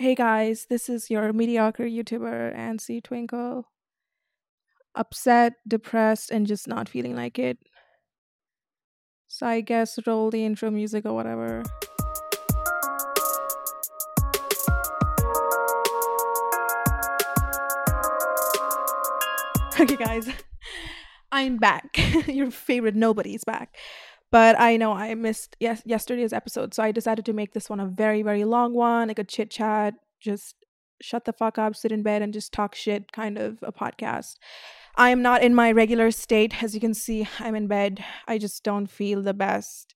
[0.00, 3.66] Hey guys, this is your mediocre YouTuber, Ansi Twinkle.
[4.94, 7.58] Upset, depressed, and just not feeling like it.
[9.28, 11.62] So I guess roll the intro music or whatever.
[19.78, 20.28] Okay, guys,
[21.32, 21.98] I'm back.
[22.26, 23.76] Your favorite nobody's back.
[24.32, 27.80] But I know I missed yes yesterday's episode, so I decided to make this one
[27.80, 30.54] a very very long one, like a chit chat, just
[31.02, 34.34] shut the fuck up, sit in bed, and just talk shit kind of a podcast.
[34.96, 37.28] I am not in my regular state, as you can see.
[37.38, 38.04] I'm in bed.
[38.28, 39.94] I just don't feel the best.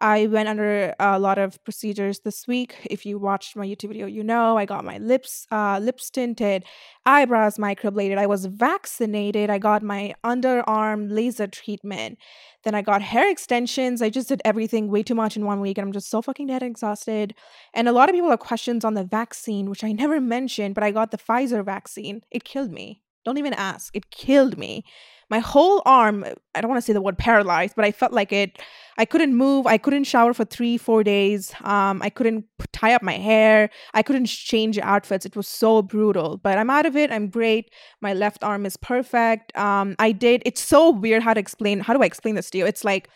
[0.00, 2.76] I went under a lot of procedures this week.
[2.88, 6.64] If you watched my YouTube video, you know I got my lips uh, lips tinted,
[7.04, 8.16] eyebrows microbladed.
[8.16, 9.50] I was vaccinated.
[9.50, 12.18] I got my underarm laser treatment.
[12.62, 14.00] Then I got hair extensions.
[14.00, 16.46] I just did everything way too much in one week, and I'm just so fucking
[16.46, 17.34] dead exhausted.
[17.74, 20.84] And a lot of people have questions on the vaccine, which I never mentioned, but
[20.84, 22.20] I got the Pfizer vaccine.
[22.30, 23.02] It killed me.
[23.24, 23.94] Don't even ask.
[23.96, 24.84] It killed me
[25.30, 28.32] my whole arm i don't want to say the word paralyzed but i felt like
[28.32, 28.58] it
[28.96, 33.02] i couldn't move i couldn't shower for three four days um, i couldn't tie up
[33.02, 37.10] my hair i couldn't change outfits it was so brutal but i'm out of it
[37.10, 37.70] i'm great
[38.00, 41.94] my left arm is perfect um, i did it's so weird how to explain how
[41.94, 42.66] do i explain this to you?
[42.66, 43.08] It's like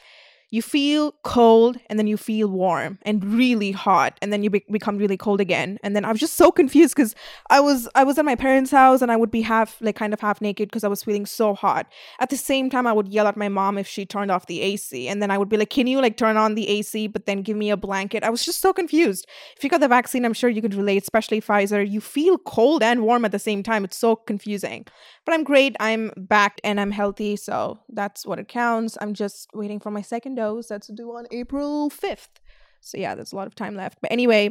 [0.53, 4.65] you feel cold and then you feel warm and really hot and then you be-
[4.71, 5.79] become really cold again.
[5.83, 7.15] And then i was just so confused because
[7.49, 10.13] i was i was at my parents house and i would be half like kind
[10.13, 11.87] of half naked because i was feeling so hot.
[12.21, 14.61] At the same time i would yell at my mom if she turned off the
[14.61, 17.25] ac and then i would be like can you like turn on the ac but
[17.25, 18.23] then give me a blanket?
[18.23, 19.27] I was just so confused.
[19.57, 21.81] If you got the vaccine i'm sure you could relate especially pfizer.
[21.89, 23.85] You feel cold and warm at the same time.
[23.87, 24.85] It's so confusing.
[25.25, 25.77] But i'm great.
[25.81, 28.99] I'm back and i'm healthy so that's what it counts.
[29.01, 32.41] I'm just waiting for my second dose that's due on April 5th.
[32.83, 33.99] So yeah, there's a lot of time left.
[34.03, 34.49] But anyway,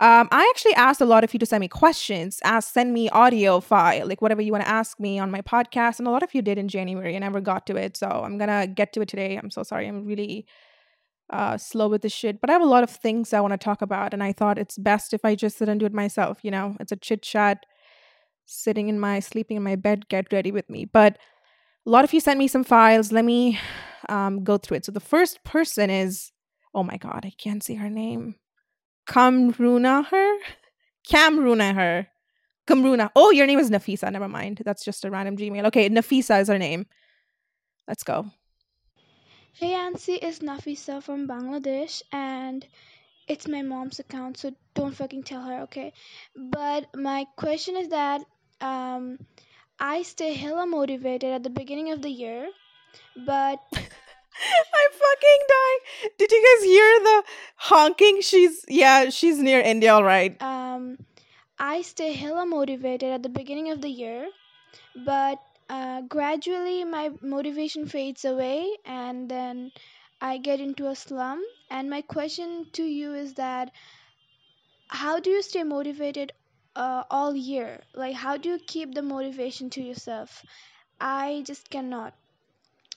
[0.00, 3.08] um, I actually asked a lot of you to send me questions, ask, send me
[3.08, 5.98] audio file, like whatever you want to ask me on my podcast.
[5.98, 7.16] And a lot of you did in January.
[7.16, 7.96] I never got to it.
[7.96, 9.36] So I'm gonna get to it today.
[9.36, 9.86] I'm so sorry.
[9.86, 10.46] I'm really
[11.30, 12.40] uh, slow with this shit.
[12.40, 14.58] But I have a lot of things I want to talk about, and I thought
[14.58, 16.38] it's best if I just sit and do it myself.
[16.42, 17.64] You know, it's a chit chat,
[18.44, 20.84] sitting in my sleeping in my bed, get ready with me.
[20.84, 21.18] But
[21.86, 23.12] a lot of you sent me some files.
[23.12, 23.58] Let me
[24.08, 24.84] um, go through it.
[24.84, 26.32] So the first person is,
[26.74, 28.36] oh my God, I can't see her name.
[29.08, 30.04] Kamrunaher?
[30.08, 30.36] Kamrunaher.
[31.08, 31.74] Kamruna.
[31.74, 32.06] Her.
[32.66, 33.10] Kamruna.
[33.16, 34.10] Oh, your name is Nafisa.
[34.12, 34.62] Never mind.
[34.64, 35.66] That's just a random Gmail.
[35.66, 36.86] Okay, Nafisa is her name.
[37.88, 38.26] Let's go.
[39.54, 42.64] Hey, Ansi, it's Nafisa from Bangladesh, and
[43.26, 45.92] it's my mom's account, so don't fucking tell her, okay?
[46.36, 48.22] But my question is that
[48.60, 49.18] um,
[49.80, 52.50] I stay hella motivated at the beginning of the year,
[53.16, 56.12] but I'm fucking dying.
[56.18, 57.22] Did you guys hear the
[57.56, 58.20] honking?
[58.20, 60.40] She's yeah, she's near India, all right.
[60.42, 60.98] Um,
[61.58, 64.28] I stay hella motivated at the beginning of the year,
[64.94, 65.38] but
[65.70, 69.72] uh, gradually my motivation fades away, and then
[70.20, 71.42] I get into a slum.
[71.70, 73.72] And my question to you is that
[74.88, 76.32] how do you stay motivated
[76.76, 77.82] uh, all year?
[77.94, 80.44] Like, how do you keep the motivation to yourself?
[81.00, 82.14] I just cannot.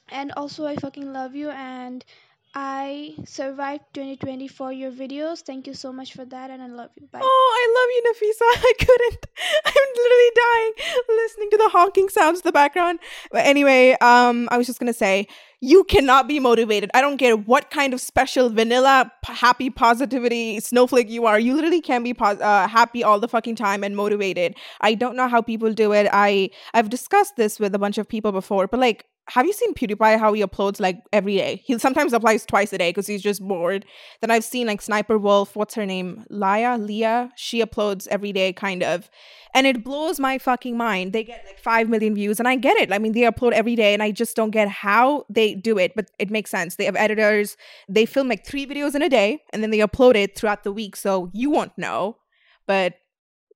[0.09, 2.05] And also, I fucking love you, and
[2.55, 5.41] I survived 2020 for your videos.
[5.41, 7.07] Thank you so much for that, and I love you.
[7.11, 7.19] Bye.
[7.23, 8.41] Oh, I love you, Nafisa.
[8.69, 9.25] I couldn't.
[9.65, 10.73] I'm literally dying
[11.09, 12.99] listening to the honking sounds in the background.
[13.31, 15.27] But anyway, um, I was just gonna say
[15.61, 16.91] you cannot be motivated.
[16.93, 21.39] I don't care what kind of special vanilla p- happy positivity snowflake you are.
[21.39, 24.55] You literally can be pos- uh, happy all the fucking time and motivated.
[24.81, 26.07] I don't know how people do it.
[26.11, 29.73] I I've discussed this with a bunch of people before, but like have you seen
[29.73, 31.61] PewDiePie how he uploads like every day?
[31.65, 33.85] He sometimes applies twice a day because he's just bored.
[34.19, 36.25] Then I've seen like Sniper Wolf, what's her name?
[36.29, 37.31] Laya, Leah.
[37.35, 39.09] She uploads every day, kind of.
[39.53, 41.13] And it blows my fucking mind.
[41.13, 42.91] They get like 5 million views, and I get it.
[42.91, 45.93] I mean, they upload every day, and I just don't get how they do it,
[45.95, 46.75] but it makes sense.
[46.75, 47.55] They have editors,
[47.87, 50.71] they film like three videos in a day, and then they upload it throughout the
[50.73, 50.95] week.
[50.95, 52.17] So you won't know.
[52.65, 52.95] But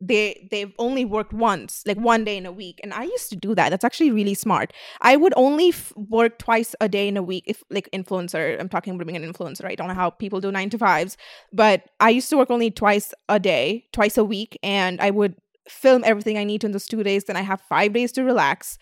[0.02, 3.36] they they've only worked once like one day in a week and i used to
[3.36, 3.70] do that.
[3.70, 4.74] That's actually really smart.
[5.02, 8.70] I would only f- work twice a day in a week if like influencer i'm
[8.70, 11.18] talking about being an influencer i don't know how people do nine to fives
[11.54, 15.36] but i used to work only twice a day twice a week and i would
[15.68, 18.78] film everything i need in those two days then i have five days to relax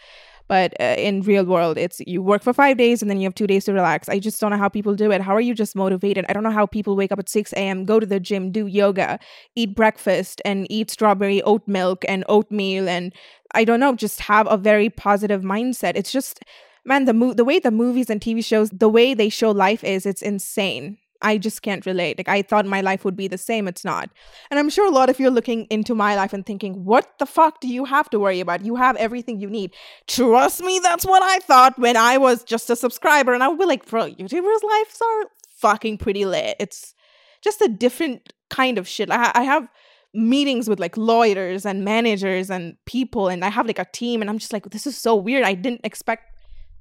[0.47, 3.35] but uh, in real world it's you work for five days and then you have
[3.35, 4.09] two days to relax.
[4.09, 5.21] I just don't know how people do it.
[5.21, 6.25] How are you just motivated?
[6.29, 8.67] I don't know how people wake up at 6 a.m go to the gym do
[8.67, 9.19] yoga
[9.55, 13.13] eat breakfast and eat strawberry oat milk and oatmeal and
[13.53, 15.93] i don't know just have a very positive mindset.
[15.95, 16.41] It's just
[16.85, 19.83] man the mo- the way the movies and tv shows the way they show life
[19.83, 22.19] is it's insane I just can't relate.
[22.19, 23.67] Like I thought my life would be the same.
[23.67, 24.09] It's not.
[24.51, 27.17] And I'm sure a lot of you are looking into my life and thinking, what
[27.17, 28.63] the fuck do you have to worry about?
[28.63, 29.73] You have everything you need.
[30.07, 33.33] Trust me, that's what I thought when I was just a subscriber.
[33.33, 36.57] And I would be like, bro, YouTubers' lives are fucking pretty lit.
[36.59, 36.93] It's
[37.41, 39.09] just a different kind of shit.
[39.09, 39.67] I, I have
[40.13, 44.29] meetings with like lawyers and managers and people, and I have like a team, and
[44.29, 45.43] I'm just like, this is so weird.
[45.43, 46.23] I didn't expect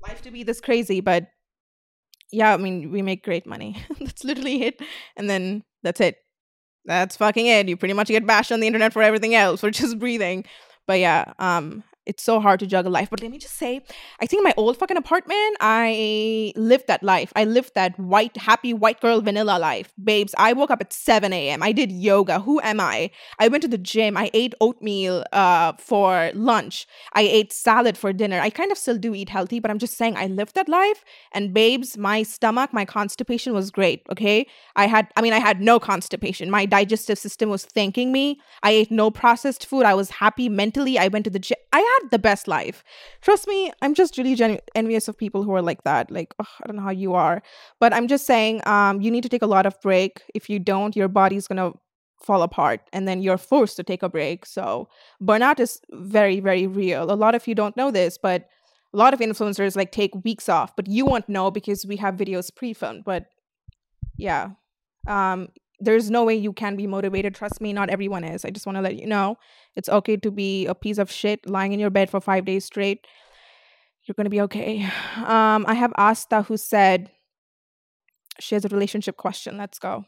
[0.03, 1.29] life to be this crazy, but
[2.35, 3.77] yeah, I mean, we make great money.
[4.01, 4.81] that's literally it.
[5.17, 6.19] And then that's it.
[6.87, 7.69] That's fucking it.
[7.69, 10.45] You pretty much get bashed on the internet for everything else, for just breathing.
[10.87, 13.11] But yeah, um, it's so hard to juggle life.
[13.11, 13.83] But let me just say,
[14.21, 17.33] I think my old fucking apartment, I lived that life.
[17.35, 19.93] I lived that white, happy white girl vanilla life.
[20.03, 21.63] Babes, I woke up at 7 a.m.
[21.63, 22.41] I did yoga.
[22.41, 23.11] Who am I?
[23.39, 24.17] I went to the gym.
[24.17, 26.87] I ate oatmeal uh, for lunch.
[27.13, 28.41] I ate salad for dinner.
[28.41, 31.05] I kind of still do eat healthy, but I'm just saying I lived that life.
[31.33, 34.03] And babes, my stomach, my constipation was great.
[34.11, 34.47] Okay.
[34.77, 36.51] I had, I mean, I had no constipation.
[36.51, 38.41] My digestive system was thanking me.
[38.63, 39.85] I ate no processed food.
[39.85, 40.99] I was happy mentally.
[40.99, 41.57] I went to the gym.
[41.73, 42.83] I had the best life.
[43.21, 46.11] Trust me, I'm just really genu- envious of people who are like that.
[46.11, 47.43] Like, I don't know how you are,
[47.81, 50.23] but I'm just saying, um, you need to take a lot of break.
[50.35, 51.73] If you don't, your body's gonna
[52.23, 54.47] fall apart, and then you're forced to take a break.
[54.47, 54.89] So
[55.23, 57.11] burnout is very, very real.
[57.11, 58.49] A lot of you don't know this, but
[58.93, 62.15] a lot of influencers like take weeks off, but you won't know because we have
[62.15, 63.05] videos pre-filmed.
[63.05, 63.27] But
[64.17, 64.51] yeah,
[65.07, 65.49] um,
[65.81, 67.35] there's no way you can be motivated.
[67.35, 68.45] Trust me, not everyone is.
[68.45, 69.37] I just want to let you know
[69.75, 72.65] it's okay to be a piece of shit lying in your bed for five days
[72.65, 73.07] straight.
[74.05, 74.89] You're going to be okay.
[75.17, 77.11] Um, I have Asta who said
[78.41, 79.57] she has a relationship question.
[79.57, 80.05] Let's go.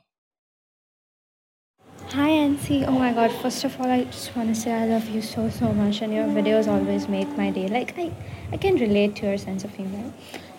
[2.11, 2.85] Hi, Nancy.
[2.85, 5.51] Oh my god, first of all, I just want to say I love you so,
[5.51, 7.67] so much, and your videos always make my day.
[7.69, 8.13] Like, I,
[8.53, 10.13] I can relate to your sense of humor.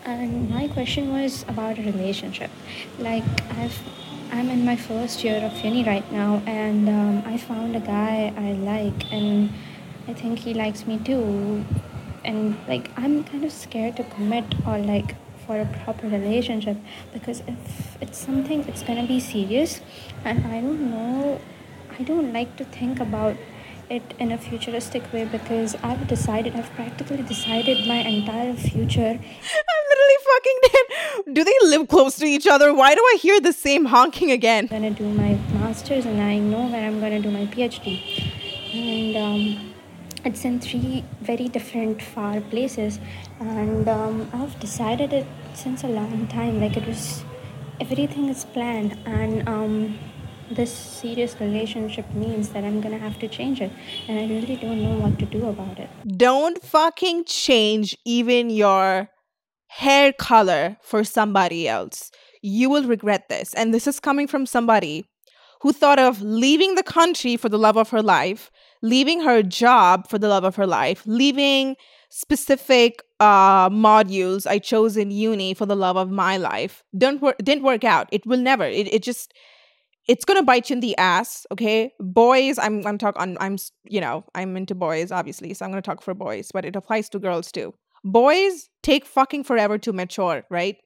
[0.05, 2.51] And my question was about a relationship.
[2.99, 3.79] Like, I've
[4.31, 8.33] I'm in my first year of uni right now, and um, I found a guy
[8.37, 9.49] I like, and
[10.07, 11.63] I think he likes me too.
[12.25, 15.15] And like, I'm kind of scared to commit or like
[15.45, 16.77] for a proper relationship
[17.13, 19.81] because if it's something, it's gonna be serious,
[20.25, 21.39] and I don't know.
[21.97, 23.37] I don't like to think about
[23.89, 29.19] it in a futuristic way because I've decided, I've practically decided my entire future
[29.69, 31.33] I'm literally fucking dead.
[31.35, 32.73] Do they live close to each other?
[32.73, 34.67] Why do I hear the same honking again?
[34.71, 38.01] I'm gonna do my master's and I know where I'm gonna do my PhD.
[38.73, 39.73] And um,
[40.25, 42.99] it's in three very different far places.
[43.39, 46.59] And um, I've decided it since a long time.
[46.59, 47.23] Like it was,
[47.79, 48.97] everything is planned.
[49.05, 49.97] And um,
[50.51, 53.71] this serious relationship means that I'm gonna have to change it.
[54.07, 55.89] And I really don't know what to do about it.
[56.17, 59.09] Don't fucking change even your
[59.67, 62.11] hair color for somebody else.
[62.41, 63.53] You will regret this.
[63.53, 65.05] And this is coming from somebody
[65.61, 68.51] who thought of leaving the country for the love of her life,
[68.81, 71.75] leaving her job for the love of her life, leaving
[72.09, 76.83] specific uh, modules I chose in uni for the love of my life.
[76.97, 78.07] Don't didn't work out.
[78.11, 78.63] It will never.
[78.63, 79.33] It it just
[80.07, 81.91] it's gonna bite you in the ass, okay?
[81.99, 83.37] Boys, I'm I'm on.
[83.39, 86.75] I'm you know, I'm into boys, obviously, so I'm gonna talk for boys, but it
[86.75, 87.73] applies to girls too
[88.03, 90.77] boys take fucking forever to mature, right?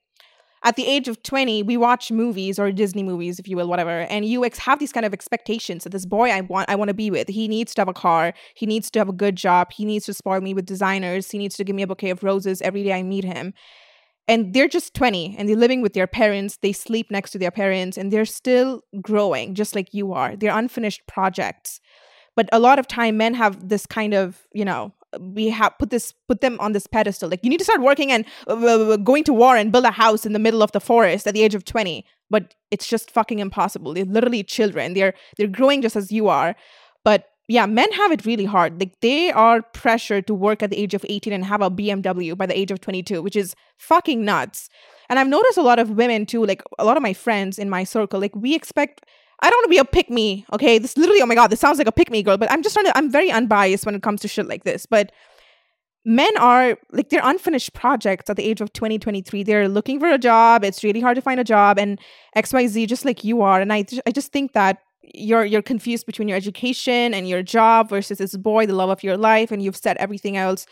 [0.63, 4.01] At the age of 20, we watch movies or Disney movies, if you will, whatever,
[4.01, 6.89] and you ex- have these kind of expectations that this boy I want I want
[6.89, 9.35] to be with, he needs to have a car, he needs to have a good
[9.35, 12.11] job, he needs to spoil me with designers, he needs to give me a bouquet
[12.11, 13.55] of roses every day I meet him.
[14.31, 17.51] And they're just 20 and they're living with their parents, they sleep next to their
[17.51, 20.37] parents, and they're still growing, just like you are.
[20.37, 21.81] They're unfinished projects.
[22.37, 25.89] But a lot of time men have this kind of, you know, we have put
[25.89, 29.25] this put them on this pedestal like you need to start working and uh, going
[29.25, 31.53] to war and build a house in the middle of the forest at the age
[31.53, 36.13] of 20 but it's just fucking impossible they're literally children they're they're growing just as
[36.13, 36.55] you are
[37.03, 38.79] but yeah men have it really hard.
[38.79, 42.37] Like they are pressured to work at the age of 18 and have a bmw
[42.37, 44.69] by the age of 22 which is fucking nuts.
[45.09, 47.69] And i've noticed a lot of women too like a lot of my friends in
[47.69, 49.05] my circle like we expect
[49.43, 50.77] I don't want to be a pick me, okay?
[50.77, 52.75] This literally, oh my god, this sounds like a pick me girl, but I'm just
[52.75, 54.85] trying to, I'm very unbiased when it comes to shit like this.
[54.85, 55.11] But
[56.05, 60.17] men are like they're unfinished projects at the age of 2023 they're looking for a
[60.17, 60.63] job.
[60.63, 61.79] It's really hard to find a job.
[61.79, 61.99] And
[62.35, 63.61] xyz just like you are.
[63.61, 67.89] And i, I just think that you're you're confused between your education and your job
[67.89, 70.65] versus this boy the love of your life and you've said everything else.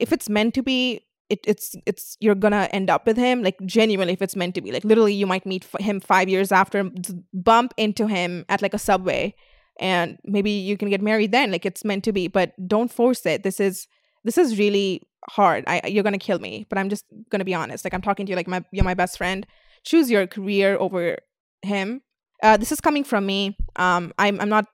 [0.00, 3.56] If it's meant to be it, it's it's you're gonna end up with him like
[3.64, 4.72] genuinely if it's meant to be.
[4.72, 6.90] Like literally you might meet him five years after
[7.32, 9.34] bump into him at like a subway
[9.78, 13.24] and maybe you can get married then like it's meant to be but don't force
[13.24, 13.44] it.
[13.44, 13.86] This is
[14.24, 15.64] this is really hard.
[15.66, 17.84] I, you're gonna kill me but i'm just gonna be honest.
[17.84, 19.46] Like i'm talking to you like my you're my best friend.
[19.84, 21.18] Choose your career over
[21.62, 22.02] him
[22.42, 24.66] uh, this is coming from me um i'm, I'm not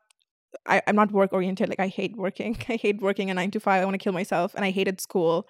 [0.66, 3.60] I, i'm not work oriented like i hate working i hate working a nine to
[3.60, 5.46] five i want to kill myself and i hated school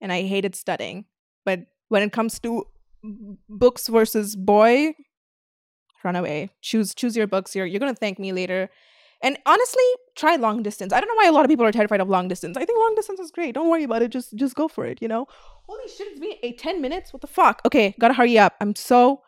[0.00, 1.04] and I hated studying.
[1.44, 2.66] But when it comes to
[3.48, 4.94] books versus boy,
[6.04, 6.50] run away.
[6.60, 7.54] Choose choose your books.
[7.54, 8.70] You're you're gonna thank me later.
[9.22, 9.84] And honestly,
[10.16, 10.94] try long distance.
[10.94, 12.56] I don't know why a lot of people are terrified of long distance.
[12.56, 13.54] I think long distance is great.
[13.54, 14.10] Don't worry about it.
[14.10, 15.26] Just just go for it, you know?
[15.66, 17.12] Holy shit, it's been a 10 minutes.
[17.12, 17.60] What the fuck?
[17.64, 18.54] Okay, gotta hurry up.
[18.60, 19.22] I'm so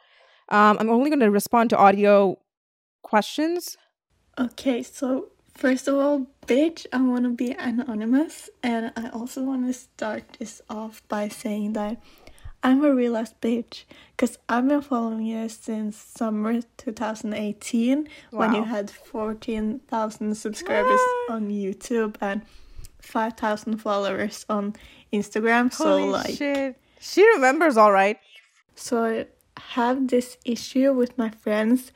[0.49, 2.39] um I'm only gonna respond to audio
[3.03, 3.77] questions.
[4.39, 9.67] Okay, so First of all, bitch, I want to be anonymous, and I also want
[9.67, 12.03] to start this off by saying that
[12.63, 13.85] I'm a real ass bitch
[14.17, 18.39] because I've been following you since summer 2018 wow.
[18.39, 22.43] when you had 14,000 subscribers on YouTube and
[23.01, 24.75] 5,000 followers on
[25.13, 25.73] Instagram.
[25.73, 26.81] So, Holy like, shit.
[27.01, 28.19] she remembers all right.
[28.75, 29.27] So,
[29.59, 31.93] have this issue with my friends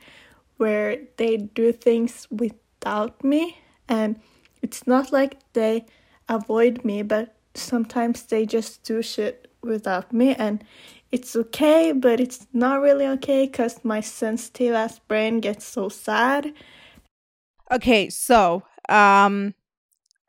[0.57, 4.19] where they do things without me and
[4.61, 5.85] it's not like they
[6.29, 10.63] avoid me but sometimes they just do shit without me and
[11.11, 16.53] it's okay but it's not really okay because my sensitive ass brain gets so sad.
[17.71, 19.53] Okay so um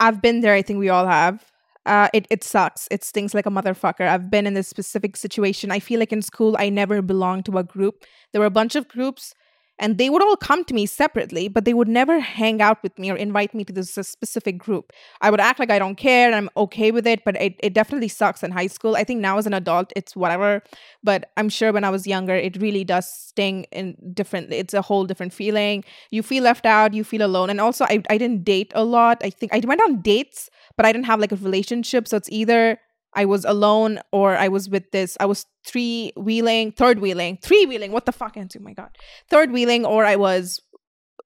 [0.01, 1.45] i've been there i think we all have
[1.87, 2.87] uh, it, it sucks.
[2.91, 4.07] It stings like a motherfucker.
[4.07, 5.71] I've been in this specific situation.
[5.71, 8.05] I feel like in school, I never belonged to a group.
[8.33, 9.35] There were a bunch of groups
[9.79, 12.99] and they would all come to me separately but they would never hang out with
[12.99, 14.93] me or invite me to this specific group.
[15.21, 17.75] I would act like i don't care and i'm okay with it but it, it
[17.75, 18.97] definitely sucks in high school.
[18.97, 20.63] I think now as an adult it's whatever
[21.03, 24.83] but i'm sure when i was younger it really does sting in different it's a
[24.83, 25.85] whole different feeling.
[26.11, 29.19] You feel left out you feel alone and also i, I didn't date a lot.
[29.23, 32.31] I think i went on dates but i didn't have like a relationship so it's
[32.31, 32.79] either
[33.15, 37.67] I was alone or I was with this, I was three wheeling, third wheeling, three
[37.67, 37.93] wheeling.
[37.93, 38.91] What the fuck, Oh my God.
[39.31, 40.61] Third wheeling, or I was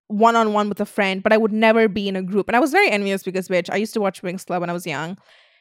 [0.09, 2.49] one on one with a friend, but I would never be in a group.
[2.49, 4.75] And I was very envious because, bitch, I used to watch Winx Club when I
[4.75, 5.17] was young.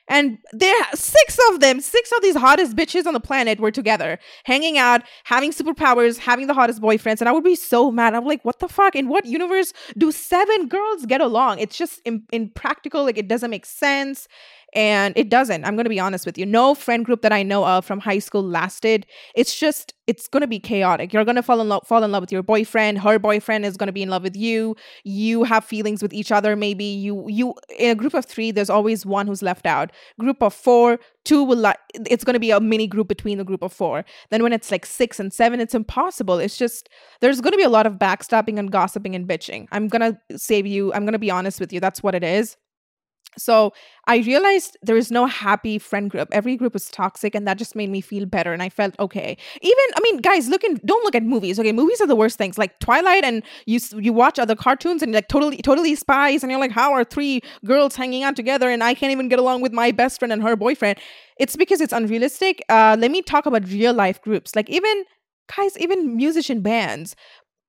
[0.10, 4.20] And there, six of them, six of these hottest bitches on the planet were together,
[4.44, 7.22] hanging out, having superpowers, having the hottest boyfriends.
[7.22, 8.14] And I would be so mad.
[8.14, 8.96] I'm like, what the fuck?
[8.96, 11.60] In what universe do seven girls get along?
[11.60, 13.06] It's just Im- impractical.
[13.06, 14.28] Like, it doesn't make sense.
[14.74, 15.66] And it doesn't.
[15.66, 16.46] I'm going to be honest with you.
[16.46, 19.06] No friend group that I know of from high school lasted.
[19.36, 21.12] It's just, it's going to be chaotic.
[21.12, 23.00] You're going to fall in love, fall in love with your boyfriend.
[23.00, 24.78] Her boyfriend is going to be in love with you.
[25.04, 26.56] You have feelings with each other.
[26.56, 29.92] Maybe you, you, in a group of three, there's always one who's left out.
[30.18, 33.44] Group of four, two will, like, it's going to be a mini group between the
[33.44, 34.06] group of four.
[34.30, 36.40] Then when it's like six and seven, it's impossible.
[36.40, 36.88] It's just,
[37.20, 39.68] there's going to be a lot of backstabbing and gossiping and bitching.
[39.74, 40.94] I'm going to save you.
[40.94, 41.82] I'm going to be honest with you.
[41.82, 42.56] That's what it is.
[43.38, 43.74] So
[44.08, 46.30] I realized there is no happy friend group.
[46.32, 48.54] Every group is toxic, and that just made me feel better.
[48.54, 49.38] And I felt okay.
[49.62, 51.60] Even I mean, guys, look in, don't look at movies.
[51.60, 52.58] Okay, movies are the worst things.
[52.58, 56.60] Like Twilight, and you you watch other cartoons, and like totally totally spies, and you're
[56.60, 59.72] like, how are three girls hanging out together, and I can't even get along with
[59.72, 61.00] my best friend and her boyfriend?
[61.38, 62.64] It's because it's unrealistic.
[62.70, 64.56] Uh, let me talk about real life groups.
[64.56, 65.06] Like even
[65.56, 67.16] guys, even musician bands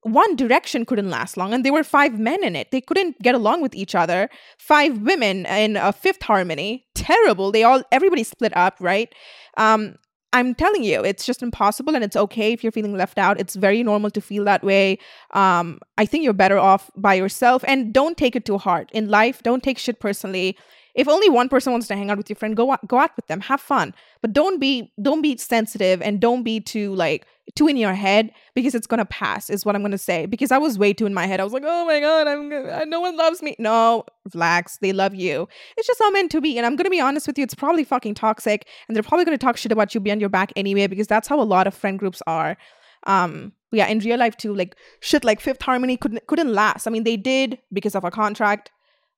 [0.02, 2.70] one Direction couldn't last long, and there were five men in it.
[2.70, 4.28] They couldn't get along with each other.
[4.58, 6.86] Five women in a fifth harmony.
[6.94, 7.52] Terrible.
[7.52, 9.14] They all, everybody split up, right?
[9.56, 9.96] Um,
[10.32, 13.38] I'm telling you, it's just impossible, and it's okay if you're feeling left out.
[13.38, 14.98] It's very normal to feel that way.
[15.34, 19.08] Um, I think you're better off by yourself, and don't take it too hard in
[19.08, 19.42] life.
[19.42, 20.56] Don't take shit personally
[20.94, 23.16] if only one person wants to hang out with your friend go out, go out
[23.16, 23.40] with them.
[23.40, 23.94] Have fun.
[24.20, 28.30] But don't be don't be sensitive and don't be too like too in your head
[28.54, 30.26] because it's gonna pass is what i'm gonna say.
[30.26, 31.40] Because i was way too in my head.
[31.40, 33.56] I was like oh my god i'm no one loves me.
[33.58, 34.78] No relax.
[34.78, 35.48] They love you.
[35.76, 36.56] It's just not meant to be.
[36.58, 38.66] And i'm gonna be honest with you it's probably fucking toxic.
[38.86, 41.40] And they're probably gonna talk shit about you behind your back anyway because that's how
[41.40, 42.56] a lot of friend groups are.
[43.04, 46.86] Um yeah in real life too like shit like fifth harmony couldn't couldn't last.
[46.86, 48.70] I mean they did because of a contract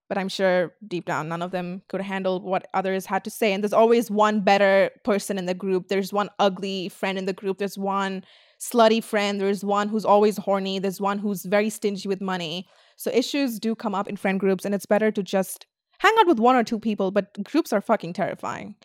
[0.08, 3.52] but I'm sure deep down none of them could handle what others had to say.
[3.52, 5.88] And there's always one better person in the group.
[5.88, 7.58] There's one ugly friend in the group.
[7.58, 8.24] There's one
[8.60, 12.66] slutty friend, there's one who's always horny, there's one who's very stingy with money.
[12.96, 15.66] So issues do come up in friend groups, and it's better to just
[15.98, 18.76] hang out with one or two people, but groups are fucking terrifying.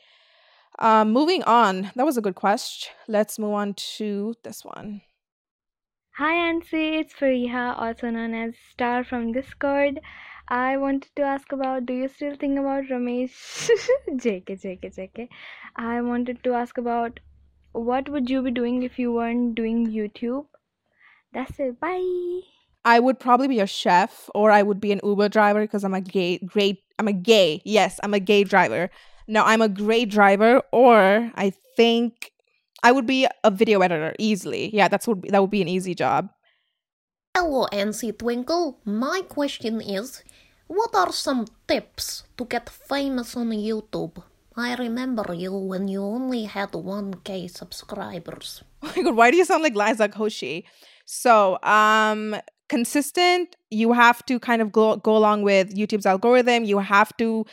[0.80, 2.92] Um, moving on, that was a good question.
[3.08, 5.02] Let's move on to this one.
[6.18, 7.00] Hi, Ansi.
[7.00, 10.00] It's Fariha, also known as Star from Discord.
[10.50, 13.70] I wanted to ask about do you still think about Ramesh?
[14.10, 15.28] JK, JK, JK.
[15.76, 17.20] I wanted to ask about
[17.72, 20.48] what would you be doing if you weren't doing YouTube?
[21.32, 21.80] That's it.
[21.80, 22.42] Bye.
[22.84, 25.94] I would probably be a chef or I would be an Uber driver because I'm
[25.94, 27.62] a gay, great, I'm a gay.
[27.64, 28.90] Yes, I'm a gay driver.
[29.30, 32.32] No, I'm a great driver, or I think
[32.82, 34.76] I would be a video editor easily.
[34.76, 36.30] Yeah, that's would that would be an easy job.
[37.38, 38.80] Hello, NC Twinkle.
[38.86, 40.24] My question is,
[40.70, 44.22] what are some tips to get famous on YouTube?
[44.56, 48.64] I remember you when you only had 1k subscribers.
[48.82, 50.64] Oh my god, why do you sound like Liza Koshy?
[51.06, 52.36] So, um,
[52.70, 56.64] consistent, you have to kind of go, go along with YouTube's algorithm.
[56.64, 57.46] You have to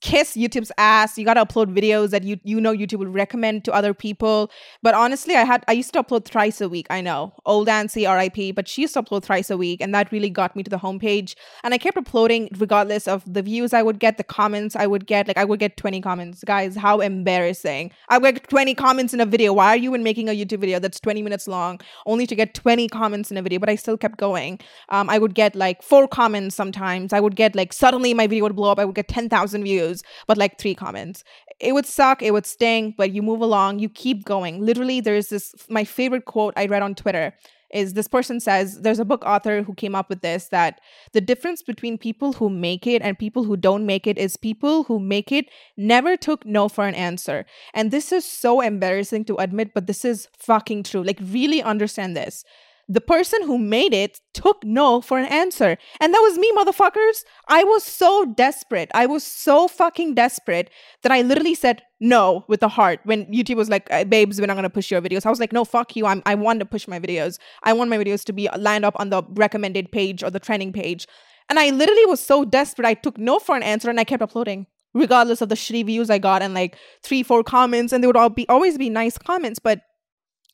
[0.00, 1.16] kiss YouTube's ass.
[1.16, 4.50] You got to upload videos that you you know YouTube would recommend to other people.
[4.82, 6.86] But honestly, I had I used to upload thrice a week.
[6.90, 10.12] I know old Nancy RIP, but she used to upload thrice a week, and that
[10.12, 11.34] really got me to the homepage.
[11.64, 15.06] And I kept uploading regardless of the views I would get, the comments I would
[15.06, 15.28] get.
[15.28, 16.76] Like I would get twenty comments, guys.
[16.76, 17.92] How embarrassing!
[18.08, 19.52] I would get twenty comments in a video.
[19.52, 22.54] Why are you even making a YouTube video that's twenty minutes long only to get
[22.54, 23.58] twenty comments in a video?
[23.58, 24.60] But I still kept going.
[24.90, 27.12] Um, I would get like four comments sometimes.
[27.12, 28.78] I would get like suddenly my video would blow up.
[28.78, 31.24] I would get ten thousand views, but like three comments.
[31.60, 34.64] It would suck, it would sting, but you move along, you keep going.
[34.64, 37.34] Literally, there's this my favorite quote I read on Twitter
[37.72, 40.80] is this person says there's a book author who came up with this that
[41.12, 44.84] the difference between people who make it and people who don't make it is people
[44.84, 45.46] who make it
[45.76, 47.46] never took no for an answer.
[47.74, 51.02] And this is so embarrassing to admit, but this is fucking true.
[51.02, 52.44] Like, really understand this
[52.92, 55.78] the person who made it took no for an answer.
[55.98, 57.24] And that was me, motherfuckers.
[57.48, 58.90] I was so desperate.
[58.92, 60.68] I was so fucking desperate
[61.02, 64.54] that I literally said no with the heart when YouTube was like, babes, we're not
[64.54, 65.24] going to push your videos.
[65.24, 66.04] I was like, no, fuck you.
[66.04, 67.38] I'm, I want to push my videos.
[67.62, 70.72] I want my videos to be lined up on the recommended page or the trending
[70.72, 71.06] page.
[71.48, 72.86] And I literally was so desperate.
[72.86, 76.10] I took no for an answer and I kept uploading regardless of the shitty views
[76.10, 77.94] I got and like three, four comments.
[77.94, 79.80] And they would all be always be nice comments, but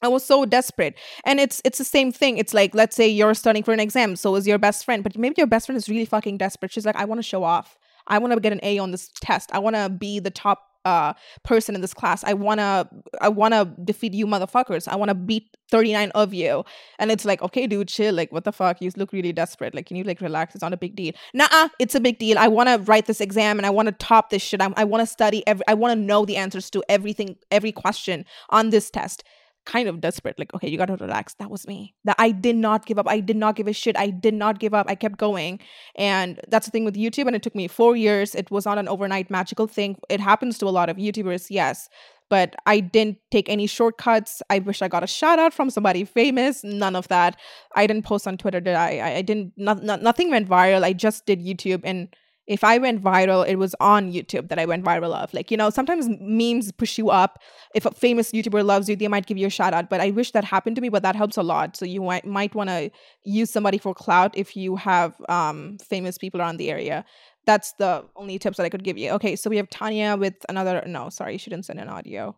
[0.02, 0.96] I was so desperate.
[1.24, 2.38] And it's it's the same thing.
[2.38, 5.16] It's like let's say you're studying for an exam, so is your best friend, but
[5.18, 6.72] maybe your best friend is really fucking desperate.
[6.72, 7.78] She's like, I want to show off.
[8.06, 9.50] I want to get an A on this test.
[9.52, 12.22] I want to be the top uh person in this class.
[12.22, 12.88] I want to
[13.20, 14.86] I want to defeat you motherfuckers.
[14.86, 16.64] I want to beat 39 of you.
[16.98, 18.14] And it's like, okay, dude, chill.
[18.14, 18.80] Like, what the fuck?
[18.80, 19.74] You look really desperate.
[19.74, 20.54] Like, can you like relax?
[20.54, 21.12] It's not a big deal.
[21.34, 22.38] Nah, it's a big deal.
[22.38, 24.62] I want to write this exam and I want to top this shit.
[24.62, 25.66] I, I want to study every.
[25.66, 29.24] I want to know the answers to everything, every question on this test
[29.68, 32.56] kind of desperate like okay you got to relax that was me that i did
[32.56, 34.94] not give up i did not give a shit i did not give up i
[34.94, 35.60] kept going
[35.94, 38.78] and that's the thing with youtube and it took me 4 years it was not
[38.78, 41.88] an overnight magical thing it happens to a lot of youtubers yes
[42.30, 44.42] but I didn't take any shortcuts.
[44.50, 46.62] I wish I got a shout out from somebody famous.
[46.62, 47.36] None of that.
[47.74, 48.60] I didn't post on Twitter.
[48.60, 48.98] Did I?
[48.98, 49.54] I, I didn't.
[49.56, 50.84] Not, not, nothing went viral.
[50.84, 52.08] I just did YouTube, and
[52.48, 55.32] if I went viral, it was on YouTube that I went viral of.
[55.34, 57.40] Like, you know, sometimes memes push you up.
[57.74, 59.90] If a famous YouTuber loves you, they might give you a shout out.
[59.90, 61.76] But I wish that happened to me, but that helps a lot.
[61.76, 62.90] So you might might want to
[63.22, 67.04] use somebody for clout if you have um famous people around the area.
[67.44, 69.10] That's the only tips that I could give you.
[69.12, 72.34] Okay, so we have Tanya with another no, sorry, she didn't send an audio.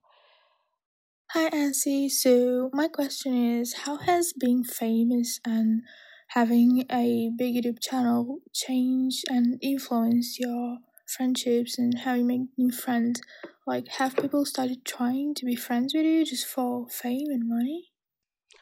[1.35, 2.11] Hi Ansi.
[2.11, 5.83] So my question is how has being famous and
[6.31, 12.71] having a big YouTube channel change and influence your friendships and how you make new
[12.73, 13.21] friends?
[13.66, 17.93] Like, have people started trying to be friends with you just for fame and money?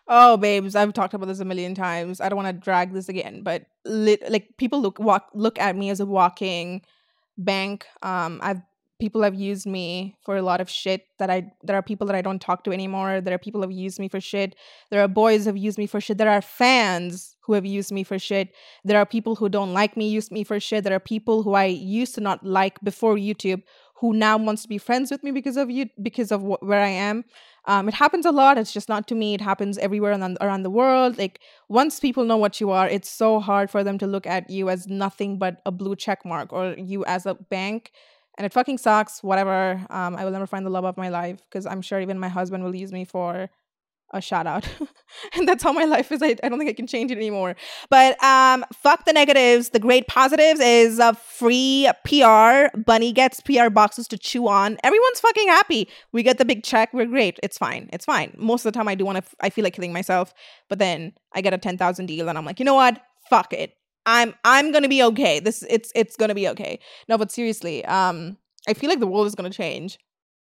[0.06, 2.20] Oh, babes, I've talked about this a million times.
[2.20, 5.90] I don't want to drag this again, but like people look walk look at me
[5.90, 6.82] as a walking
[7.38, 7.86] bank.
[8.02, 8.62] Um, I've
[8.98, 12.16] people have used me for a lot of shit that I there are people that
[12.16, 13.20] I don't talk to anymore.
[13.20, 14.54] There are people who have used me for shit.
[14.90, 16.18] There are boys who have used me for shit.
[16.18, 18.54] There are fans who have used me for shit.
[18.84, 20.84] There are people who don't like me used me for shit.
[20.84, 23.62] There are people who I used to not like before YouTube
[24.00, 26.80] who now wants to be friends with me because of you because of wh- where
[26.80, 27.24] I am.
[27.64, 28.56] Um, it happens a lot.
[28.56, 29.34] It's just not to me.
[29.34, 31.18] It happens everywhere around, around the world.
[31.18, 34.48] Like once people know what you are, it's so hard for them to look at
[34.48, 37.90] you as nothing but a blue check mark or you as a bank
[38.38, 39.22] and it fucking sucks.
[39.22, 39.84] Whatever.
[39.90, 42.28] Um, I will never find the love of my life because I'm sure even my
[42.28, 43.50] husband will use me for
[44.12, 44.66] a shout out.
[45.34, 46.22] and that's how my life is.
[46.22, 47.56] I, I don't think I can change it anymore.
[47.90, 49.70] But um, fuck the negatives.
[49.70, 52.76] The great positives is a free PR.
[52.78, 54.78] Bunny gets PR boxes to chew on.
[54.82, 55.88] Everyone's fucking happy.
[56.12, 56.94] We get the big check.
[56.94, 57.38] We're great.
[57.42, 57.90] It's fine.
[57.92, 58.34] It's fine.
[58.38, 59.24] Most of the time, I do want to.
[59.24, 60.32] F- I feel like killing myself,
[60.68, 63.00] but then I get a ten thousand deal, and I'm like, you know what?
[63.28, 63.74] Fuck it.
[64.08, 65.38] I'm I'm gonna be okay.
[65.38, 66.80] This it's it's gonna be okay.
[67.08, 69.98] No, but seriously, um, I feel like the world is gonna change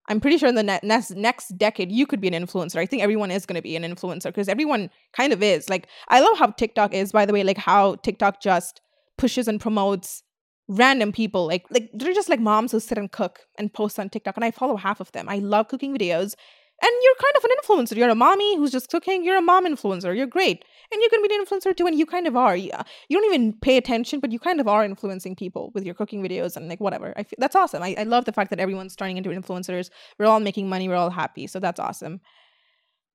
[0.09, 2.77] I'm pretty sure in the ne- next next decade you could be an influencer.
[2.77, 5.69] I think everyone is going to be an influencer because everyone kind of is.
[5.69, 8.81] Like I love how TikTok is by the way, like how TikTok just
[9.17, 10.23] pushes and promotes
[10.69, 14.09] random people like like they're just like moms who sit and cook and post on
[14.09, 15.29] TikTok and I follow half of them.
[15.29, 16.35] I love cooking videos
[16.81, 17.95] and you're kind of an influencer.
[17.95, 19.23] You're a mommy who's just cooking.
[19.23, 20.15] You're a mom influencer.
[20.15, 20.65] You're great.
[20.91, 21.87] And you can be an influencer too.
[21.87, 22.55] And you kind of are.
[22.55, 22.71] You,
[23.07, 26.21] you don't even pay attention, but you kind of are influencing people with your cooking
[26.21, 27.13] videos and like whatever.
[27.15, 27.81] I feel, that's awesome.
[27.83, 29.89] I, I love the fact that everyone's turning into influencers.
[30.19, 30.89] We're all making money.
[30.89, 31.47] We're all happy.
[31.47, 32.19] So that's awesome.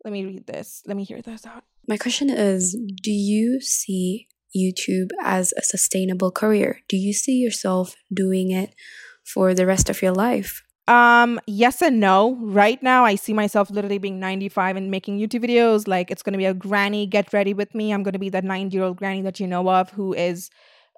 [0.05, 0.83] Let me read this.
[0.87, 1.65] Let me hear this out.
[1.87, 6.81] My question is Do you see YouTube as a sustainable career?
[6.89, 8.75] Do you see yourself doing it
[9.25, 10.63] for the rest of your life?
[10.89, 12.37] Um, yes and no.
[12.41, 15.87] Right now, I see myself literally being 95 and making YouTube videos.
[15.87, 17.93] Like, it's gonna be a granny, get ready with me.
[17.93, 20.51] I'm gonna be that 90 year old granny that you know of who is,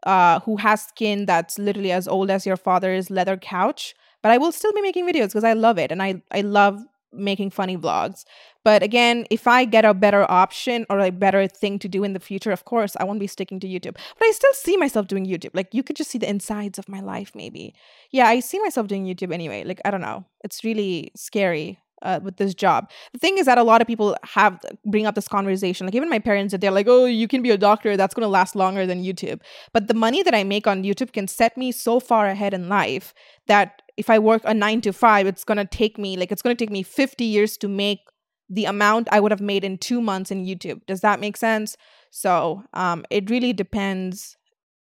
[0.04, 3.94] uh, who has skin that's literally as old as your father's leather couch.
[4.22, 6.80] But I will still be making videos because I love it and I, I love
[7.12, 8.24] making funny vlogs.
[8.64, 12.12] But again, if I get a better option or a better thing to do in
[12.12, 13.94] the future, of course, I won't be sticking to YouTube.
[14.18, 15.50] But I still see myself doing YouTube.
[15.54, 17.74] Like you could just see the insides of my life, maybe.
[18.10, 19.64] Yeah, I see myself doing YouTube anyway.
[19.64, 20.24] Like, I don't know.
[20.44, 21.78] It's really scary.
[22.02, 25.14] Uh, with this job, the thing is that a lot of people have bring up
[25.14, 25.86] this conversation.
[25.86, 27.94] Like even my parents, they're like, "Oh, you can be a doctor.
[27.94, 29.42] That's going to last longer than YouTube."
[29.74, 32.70] But the money that I make on YouTube can set me so far ahead in
[32.70, 33.12] life
[33.48, 36.40] that if I work a nine to five, it's going to take me like it's
[36.40, 38.00] going to take me 50 years to make
[38.50, 40.84] the amount I would have made in two months in YouTube.
[40.86, 41.76] Does that make sense?
[42.10, 44.36] So um, it really depends.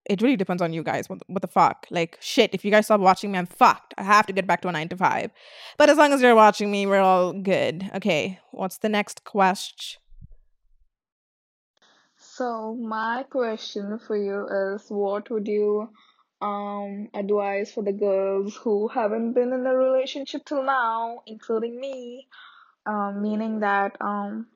[0.08, 1.08] It really depends on you guys.
[1.10, 1.86] What, what the fuck?
[1.90, 3.92] Like, shit, if you guys stop watching me, I'm fucked.
[3.98, 5.32] I have to get back to a nine to five.
[5.76, 7.90] But as long as you're watching me, we're all good.
[7.96, 10.00] Okay, what's the next question?
[12.16, 15.90] So, my question for you is what would you
[16.40, 22.28] um advise for the girls who haven't been in a relationship till now, including me?
[22.88, 24.46] Um, meaning that um,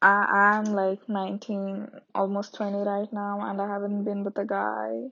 [0.00, 5.10] I I'm like 19, almost 20 right now, and I haven't been with a guy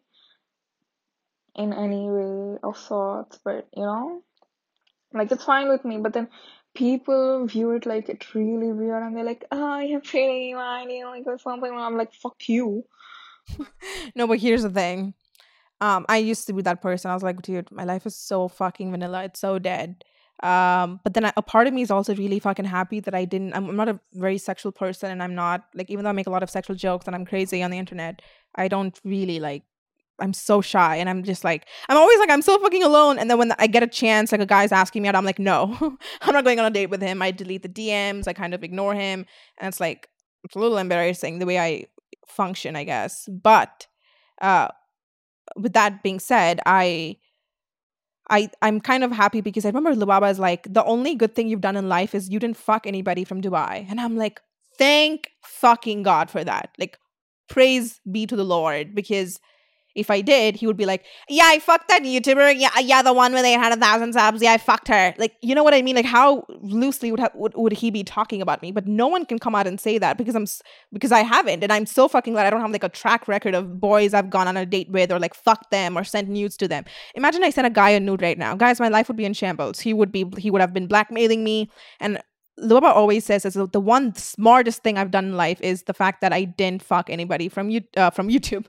[1.57, 3.41] in any way of sorts.
[3.45, 4.23] But you know,
[5.13, 5.99] like it's fine with me.
[5.99, 6.29] But then
[6.75, 11.27] people view it like it's really weird, and they're like, "Oh, you're pretty, whiny, like
[11.27, 12.85] or something." And I'm like, "Fuck you."
[14.15, 15.15] no, but here's the thing.
[15.81, 17.11] Um, I used to be that person.
[17.11, 19.25] I was like, dude, my life is so fucking vanilla.
[19.25, 20.05] It's so dead
[20.43, 23.53] um but then a part of me is also really fucking happy that i didn't
[23.55, 26.31] I'm, not a very sexual person and i'm not like even though i make a
[26.31, 28.23] lot of sexual jokes and i'm crazy on the internet
[28.55, 29.65] i don't really like
[30.21, 33.19] i'm so shy and i'm just like i'm always like i'm so fucking alone.
[33.19, 35.39] And then when i get a chance like a guy's asking me out i'm like
[35.39, 35.77] no
[36.23, 37.23] i'm not going on a date with him.
[37.23, 39.27] I delete the dms i kind of ignore him.
[39.59, 40.09] And it's like
[40.45, 41.87] it's a little embarrassing the way i
[42.27, 43.29] function i guess.
[43.29, 43.87] But
[44.41, 44.69] uh
[45.57, 47.17] with that being said i
[48.31, 51.49] I I'm kind of happy because I remember Lubaba is like the only good thing
[51.49, 54.41] you've done in life is you didn't fuck anybody from Dubai, and I'm like,
[54.79, 56.71] thank fucking God for that.
[56.79, 56.99] Like,
[57.49, 59.41] praise be to the Lord because
[59.95, 62.59] if I did, he would be like, "Yeah, I fucked that YouTuber.
[62.59, 64.43] Yeah, yeah, the one where they had a thousand subs.
[64.43, 65.97] Yeah, I fucked her." Like, you know what I mean?
[65.97, 68.73] Like, how loosely would, ha- would would he be talking about me?
[68.73, 70.47] But no one can come out and say that because I'm
[70.93, 73.55] because I haven't, and I'm so fucking glad I don't have like a track record
[73.55, 76.57] of boys I've gone on a date with or like fucked them or sent nudes
[76.59, 76.85] to them.
[77.15, 78.81] Imagine I sent a guy a nude right now, guys.
[78.81, 79.81] My life would be in shambles.
[79.81, 82.21] He would be he would have been blackmailing me, and
[82.61, 86.21] Lubaba always says is the one smartest thing I've done in life is the fact
[86.21, 88.67] that I didn't fuck anybody from you uh, from YouTube.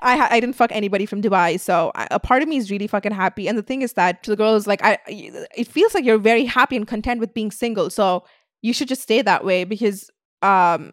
[0.00, 2.86] I I didn't fuck anybody from Dubai, so I, a part of me is really
[2.86, 3.48] fucking happy.
[3.48, 6.44] And the thing is that to the girls, like I, it feels like you're very
[6.44, 7.90] happy and content with being single.
[7.90, 8.24] So
[8.62, 10.10] you should just stay that way because
[10.42, 10.92] um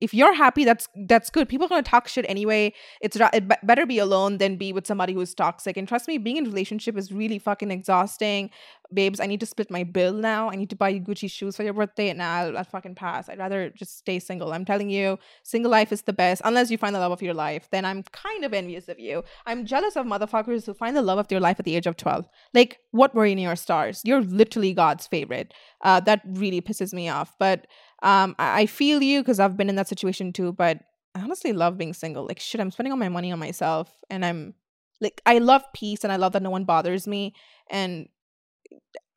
[0.00, 1.48] if you're happy that's that's good.
[1.48, 2.72] People are going to talk shit anyway.
[3.00, 5.76] It's it better be alone than be with somebody who's toxic.
[5.76, 8.50] And trust me being in a relationship is really fucking exhausting.
[8.92, 10.50] Babes i need to split my bill now.
[10.50, 12.96] I need to buy you gucci shoes for your birthday and now I'll, I'll fucking
[12.96, 13.28] pass.
[13.28, 14.52] I'd rather just stay single.
[14.52, 16.42] I'm telling you single life is the best.
[16.44, 19.22] Unless you find the love of your life then i'm kind of envious of you.
[19.46, 21.96] I'm jealous of motherfuckers who find the love of their life at the age of
[21.96, 24.02] 12 like what were in your stars?
[24.04, 25.54] You're literally god's favorite.
[25.82, 27.34] Uh, that really pisses me off.
[27.38, 27.66] But
[28.02, 30.80] um, I, I feel you because I've been in that situation too, but
[31.14, 32.26] I honestly love being single.
[32.26, 34.54] Like shit, I'm spending all my money on myself and I'm
[35.00, 37.34] like I love peace and I love that no one bothers me.
[37.70, 38.08] And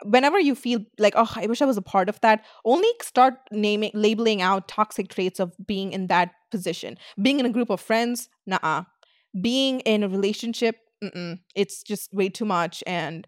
[0.04, 3.36] whenever you feel like oh i wish i was a part of that only start
[3.52, 7.80] naming labeling out toxic traits of being in that position being in a group of
[7.80, 8.84] friends nah
[9.40, 13.28] being in a relationship mm-mm, it's just way too much and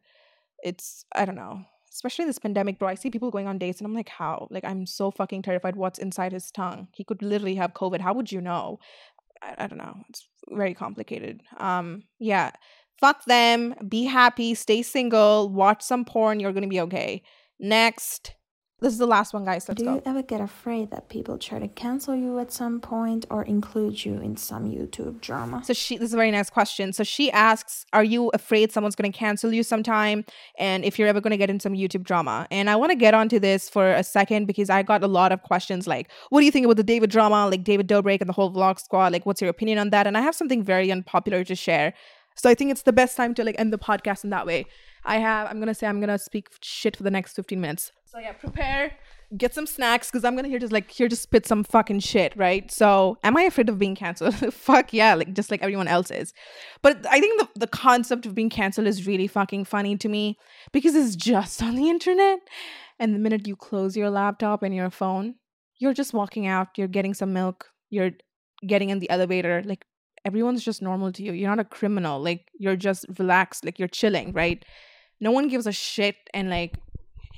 [0.64, 1.64] it's i don't know
[1.96, 4.48] especially this pandemic bro i see people going on dates and i'm like how?
[4.52, 6.88] Like i'm so fucking terrified what's inside his tongue.
[6.94, 8.02] He could literally have covid.
[8.02, 8.80] How would you know?
[9.42, 9.96] I, I don't know.
[10.10, 11.42] It's very complicated.
[11.58, 12.52] Um yeah.
[13.00, 13.76] Fuck them.
[13.88, 14.56] Be happy.
[14.56, 15.50] Stay single.
[15.50, 16.40] Watch some porn.
[16.40, 17.24] You're gonna be okay.
[17.60, 18.36] Next
[18.82, 21.38] this is the last one guys let's Do go you ever get afraid that people
[21.38, 25.64] try to cancel you at some point or include you in some YouTube drama?
[25.64, 26.92] So she this is a very nice question.
[26.92, 30.26] So she asks, Are you afraid someone's gonna cancel you sometime?
[30.60, 32.48] And if you're ever gonna get in some YouTube drama.
[32.52, 35.42] And I wanna get onto this for a second because I got a lot of
[35.44, 37.48] questions like, what do you think about the David drama?
[37.48, 40.06] Like David Dobrik and the whole vlog squad, like what's your opinion on that?
[40.06, 41.94] And I have something very unpopular to share.
[42.36, 44.66] So I think it's the best time to like end the podcast in that way.
[45.06, 47.92] I have I'm gonna say I'm gonna speak shit for the next 15 minutes.
[48.06, 48.94] So yeah, prepare,
[49.38, 52.36] get some snacks, because I'm gonna here just like here to spit some fucking shit,
[52.36, 52.70] right?
[52.72, 54.36] So am I afraid of being canceled?
[54.54, 56.34] Fuck yeah, like just like everyone else is.
[56.82, 60.38] But I think the, the concept of being canceled is really fucking funny to me
[60.72, 62.40] because it's just on the internet.
[63.00, 65.36] And the minute you close your laptop and your phone,
[65.80, 68.12] you're just walking out, you're getting some milk, you're
[68.66, 69.86] getting in the elevator, like
[70.26, 71.32] everyone's just normal to you.
[71.32, 72.20] You're not a criminal.
[72.20, 74.66] Like you're just relaxed, like you're chilling, right?
[75.22, 76.76] No one gives a shit and like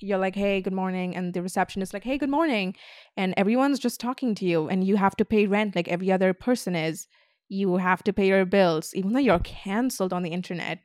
[0.01, 1.15] you're like, hey, good morning.
[1.15, 2.75] And the receptionist like, hey, good morning.
[3.15, 6.33] And everyone's just talking to you and you have to pay rent like every other
[6.33, 7.07] person is.
[7.49, 10.79] You have to pay your bills, even though you're canceled on the internet.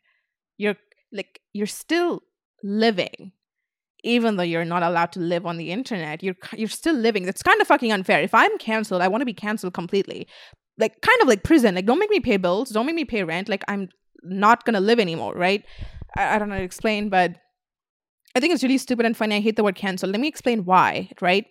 [0.59, 0.77] You're
[1.13, 2.23] like, you're still
[2.63, 3.33] living.
[4.05, 7.25] Even though you're not allowed to live on the internet, you're you're still living.
[7.25, 8.21] That's kind of fucking unfair.
[8.21, 10.27] If I'm canceled, I want to be canceled completely.
[10.79, 11.75] Like kind of like prison.
[11.75, 13.49] Like don't make me pay bills, don't make me pay rent.
[13.49, 13.89] Like I'm
[14.23, 15.65] not gonna live anymore, right?
[16.17, 17.37] I, I don't know how to explain, but
[18.35, 19.37] I think it's really stupid and funny.
[19.37, 20.09] I hate the word cancel.
[20.09, 21.47] Let me explain why, right?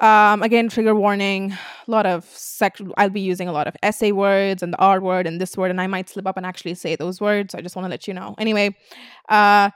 [0.00, 1.52] Um, again, trigger warning.
[1.86, 2.80] A lot of sex.
[2.96, 5.70] I'll be using a lot of essay words and the R word and this word,
[5.70, 7.54] and I might slip up and actually say those words.
[7.54, 8.34] I just want to let you know.
[8.38, 8.76] Anyway,
[9.28, 9.70] uh,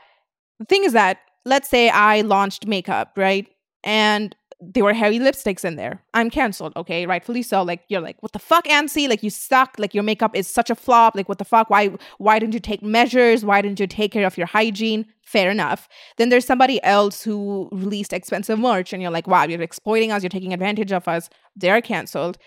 [0.58, 3.46] the thing is that let's say I launched makeup, right?
[3.84, 6.00] And there were hairy lipsticks in there.
[6.14, 7.04] I'm canceled, okay?
[7.04, 7.62] Rightfully so.
[7.62, 9.08] Like you're like, what the fuck, Ansi?
[9.08, 9.74] Like you suck.
[9.76, 11.16] Like your makeup is such a flop.
[11.16, 11.68] Like what the fuck?
[11.68, 13.44] Why why didn't you take measures?
[13.44, 15.06] Why didn't you take care of your hygiene?
[15.24, 15.88] Fair enough.
[16.16, 20.22] Then there's somebody else who released expensive merch, and you're like, wow, you're exploiting us,
[20.22, 21.28] you're taking advantage of us.
[21.56, 22.38] They're canceled.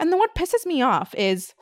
[0.00, 1.54] And then what pisses me off is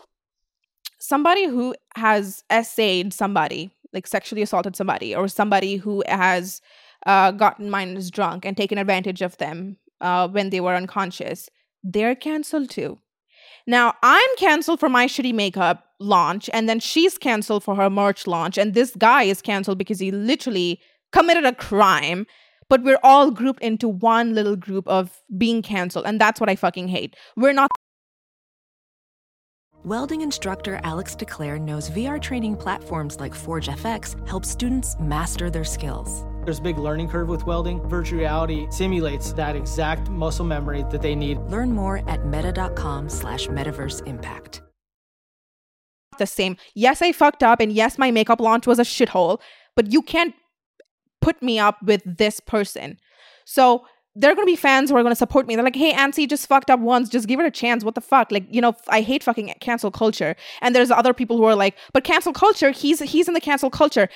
[0.98, 6.62] somebody who has essayed somebody, like sexually assaulted somebody, or somebody who has
[7.04, 11.48] uh, gotten minors drunk and taken advantage of them uh, when they were unconscious,
[11.82, 12.98] they're canceled too.
[13.66, 18.26] Now, I'm canceled for my shitty makeup launch, and then she's canceled for her merch
[18.26, 20.80] launch, and this guy is canceled because he literally
[21.12, 22.26] committed a crime.
[22.70, 26.56] But we're all grouped into one little group of being canceled, and that's what I
[26.56, 27.16] fucking hate.
[27.36, 27.70] We're not
[29.84, 35.64] Welding instructor Alex DeClaire knows VR training platforms like Forge FX help students master their
[35.64, 36.24] skills.
[36.48, 37.86] There's a big learning curve with welding.
[37.90, 41.36] Virtual reality simulates that exact muscle memory that they need.
[41.40, 44.62] Learn more at meta.com slash metaverse impact.
[46.18, 46.56] the same.
[46.74, 49.40] Yes, I fucked up, and yes, my makeup launch was a shithole,
[49.76, 50.34] but you can't
[51.20, 52.96] put me up with this person.
[53.44, 53.84] So
[54.16, 55.54] there are going to be fans who are going to support me.
[55.54, 57.10] They're like, hey, Ansi just fucked up once.
[57.10, 57.84] Just give it a chance.
[57.84, 58.32] What the fuck?
[58.32, 60.34] Like, you know, I hate fucking cancel culture.
[60.62, 63.68] And there's other people who are like, but cancel culture, he's he's in the cancel
[63.68, 64.08] culture.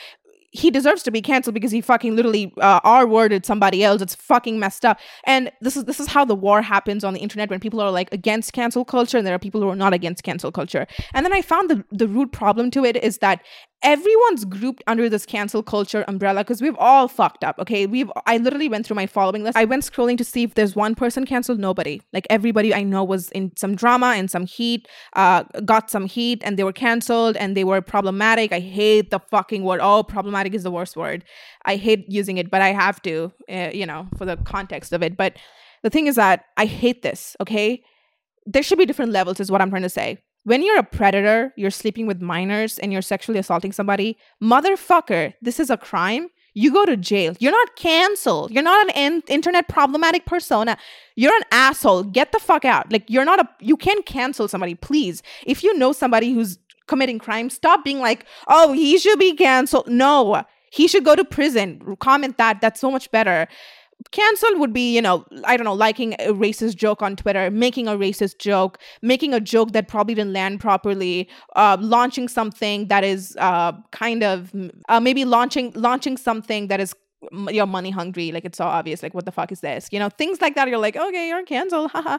[0.53, 4.03] He deserves to be canceled because he fucking literally uh, R-worded somebody else.
[4.03, 4.99] It's fucking messed up.
[5.25, 7.91] And this is this is how the war happens on the internet when people are
[7.91, 10.87] like against cancel culture and there are people who are not against cancel culture.
[11.15, 13.41] And then I found the the root problem to it is that
[13.83, 17.87] everyone's grouped under this cancel culture umbrella because we've all fucked up okay?
[17.87, 19.57] We've i literally went through my following list.
[19.57, 22.01] I went scrolling to see if there's one person canceled nobody.
[22.13, 26.43] Like everybody i know was in some drama and some heat uh got some heat
[26.45, 28.53] and they were canceled and they were problematic.
[28.53, 29.81] I hate the fucking word.
[29.83, 31.25] Oh problematic is the worst word.
[31.65, 35.03] I hate using it but i have to uh, you know for the context of
[35.03, 35.17] it.
[35.17, 35.37] But
[35.83, 37.83] the thing is that i hate this okay?
[38.45, 41.53] There should be different levels is what i'm trying to say when you're a predator,
[41.57, 46.29] you're sleeping with minors and you're sexually assaulting somebody, motherfucker, this is a crime.
[46.55, 47.35] You go to jail.
[47.39, 48.51] You're not canceled.
[48.51, 50.77] You're not an in- internet problematic persona.
[51.17, 52.05] You're an asshole.
[52.05, 52.93] Get the fuck out.
[52.93, 55.23] Like you're not a you can't cancel somebody, please.
[55.47, 59.89] If you know somebody who's committing crime, stop being like, "Oh, he should be canceled."
[59.89, 60.45] No.
[60.71, 61.97] He should go to prison.
[62.01, 62.61] Comment that.
[62.61, 63.49] That's so much better
[64.11, 67.89] cancelled would be you know i don't know liking a racist joke on twitter making
[67.89, 73.05] a racist joke making a joke that probably didn't land properly uh, launching something that
[73.05, 74.53] is uh, kind of
[74.89, 76.95] uh, maybe launching launching something that is
[77.51, 78.33] you're money hungry.
[78.33, 79.03] Like it's so obvious.
[79.03, 79.89] Like what the fuck is this?
[79.93, 80.69] You know, things like that.
[80.69, 81.91] You're like, okay, you're canceled.
[81.93, 82.19] Haha.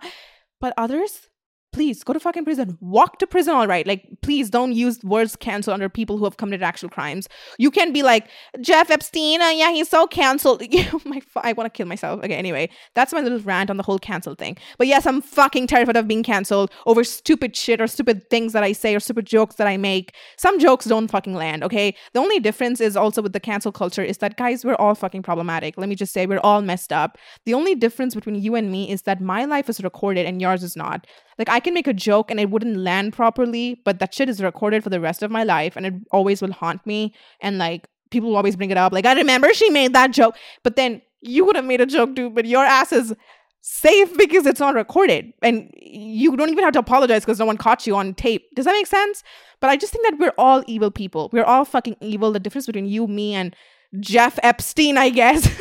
[0.59, 1.27] but others,
[1.73, 2.77] please go to fucking prison.
[2.79, 3.85] Walk to prison, all right.
[3.85, 7.27] Like, please don't use words cancel under people who have committed actual crimes.
[7.57, 8.29] You can be like,
[8.61, 10.61] Jeff Epstein, uh, yeah, he's so canceled.
[11.05, 12.23] my, I want to kill myself.
[12.23, 14.57] Okay, anyway, that's my little rant on the whole cancel thing.
[14.77, 18.63] But yes, I'm fucking terrified of being canceled over stupid shit or stupid things that
[18.63, 20.13] I say or stupid jokes that I make.
[20.37, 21.95] Some jokes don't fucking land, okay?
[22.13, 25.23] The only difference is also with the cancel culture is that, guys, we're all fucking
[25.23, 25.77] problematic.
[25.77, 27.17] Let me just say, we're all messed up.
[27.45, 30.63] The only difference between you and me is that my life is recorded and yours
[30.63, 31.07] is not.
[31.37, 34.41] Like I can make a joke and it wouldn't land properly, but that shit is
[34.41, 37.13] recorded for the rest of my life and it always will haunt me.
[37.41, 38.93] And like people will always bring it up.
[38.93, 40.37] Like, I remember she made that joke.
[40.63, 43.13] But then you would have made a joke too, but your ass is
[43.59, 45.33] safe because it's not recorded.
[45.41, 48.47] And you don't even have to apologize because no one caught you on tape.
[48.55, 49.23] Does that make sense?
[49.59, 51.29] But I just think that we're all evil people.
[51.33, 52.31] We're all fucking evil.
[52.31, 53.55] The difference between you, me, and
[53.99, 55.47] Jeff Epstein, I guess.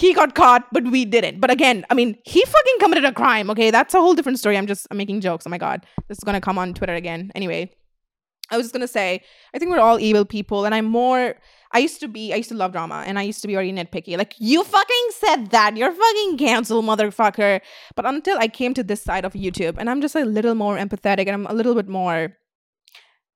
[0.00, 1.40] he got caught, but we didn't.
[1.40, 3.50] But again, I mean, he fucking committed a crime.
[3.50, 4.56] Okay, that's a whole different story.
[4.56, 5.46] I'm just I'm making jokes.
[5.46, 7.30] Oh my god, this is gonna come on Twitter again.
[7.34, 7.70] Anyway,
[8.50, 9.22] I was just gonna say,
[9.54, 11.36] I think we're all evil people, and I'm more.
[11.72, 13.72] I used to be, I used to love drama, and I used to be very
[13.72, 14.16] nitpicky.
[14.16, 17.60] Like you fucking said that, you're fucking cancel, motherfucker.
[17.94, 20.76] But until I came to this side of YouTube, and I'm just a little more
[20.76, 22.36] empathetic, and I'm a little bit more.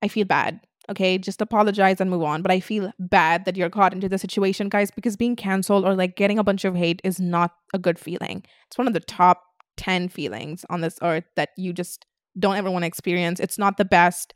[0.03, 2.43] I feel bad okay just apologize and move on.
[2.43, 5.95] But i feel bad that you're caught into the situation guys because being canceled or
[5.95, 8.45] like getting a bunch of hate is not a good feeling.
[8.67, 9.43] It's one of the top
[9.77, 12.07] 10 feelings on this earth that you just
[12.39, 13.41] don't ever want to experience.
[13.41, 14.35] It's not the best.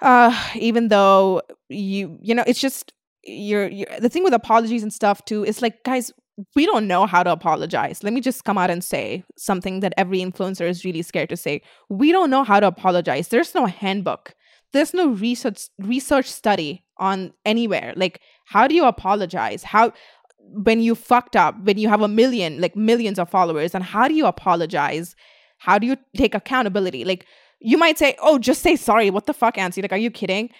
[0.00, 2.92] Uh even though you you know it's just
[3.26, 6.12] you're, you're the thing with apologies and stuff too is like guys
[6.56, 8.02] we don't know how to apologize.
[8.02, 11.36] Let me just come out and say something that every influencer is really scared to
[11.36, 11.62] say.
[11.88, 13.28] We don't know how to apologize.
[13.28, 14.34] There's no handbook
[14.74, 17.94] there's no research research study on anywhere.
[17.96, 19.62] Like how do you apologize?
[19.62, 19.92] How
[20.38, 24.08] when you fucked up when you have a million like millions of followers and how
[24.08, 25.14] do you apologize?
[25.58, 27.04] How do you take accountability?
[27.04, 27.26] Like
[27.60, 29.10] you might say oh just say sorry.
[29.10, 29.80] What the fuck Ansi?
[29.80, 30.50] Like are you kidding?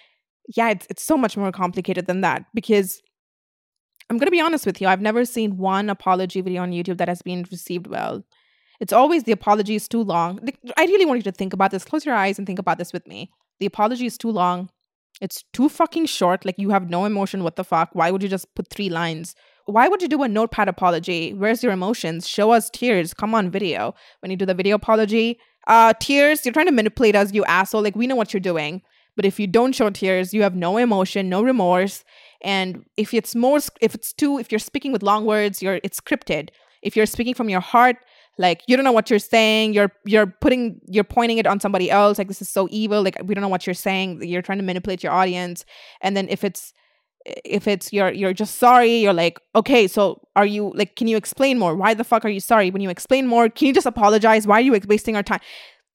[0.57, 3.01] Yeah it's, it's so much more complicated than that because
[4.11, 6.99] i'm going to be honest with you i've never seen one apology video on youtube
[6.99, 8.23] that has been received well.
[8.79, 10.41] It's always the apology is too long.
[10.77, 11.85] I really want you to think about this.
[11.85, 14.71] Close your eyes and think about this with me the apology is too long.
[15.21, 16.45] It's too fucking short.
[16.45, 17.45] Like you have no emotion.
[17.45, 17.91] What the fuck?
[17.93, 19.35] Why would you just put three lines?
[19.67, 21.33] Why would you do a notepad apology?
[21.33, 22.29] Where's your emotions?
[22.29, 23.15] Show us tears.
[23.15, 23.95] Come on, video.
[24.21, 27.83] When you do the video apology, uh, tears, you're trying to manipulate us, you asshole.
[27.83, 28.83] Like we know what you're doing.
[29.17, 32.05] But if you don't show tears, you have no emotion, no remorse.
[32.43, 36.01] And if it's more, if it's too, if you're speaking with long words, you're it's
[36.01, 36.51] scripted.
[36.83, 37.97] If you're speaking from your heart,
[38.39, 39.75] like you don't know what you're saying.
[39.75, 42.19] You're you're putting you're pointing it on somebody else.
[42.19, 43.03] Like this is so evil.
[43.03, 44.23] Like we don't know what you're saying.
[44.23, 45.65] You're trying to manipulate your audience.
[46.01, 46.73] And then if it's
[47.25, 51.17] if it's you're you're just sorry you're like okay so are you like can you
[51.17, 51.75] explain more?
[51.75, 52.71] Why the fuck are you sorry?
[52.71, 54.47] When you explain more can you just apologize?
[54.47, 55.41] Why are you wasting our time?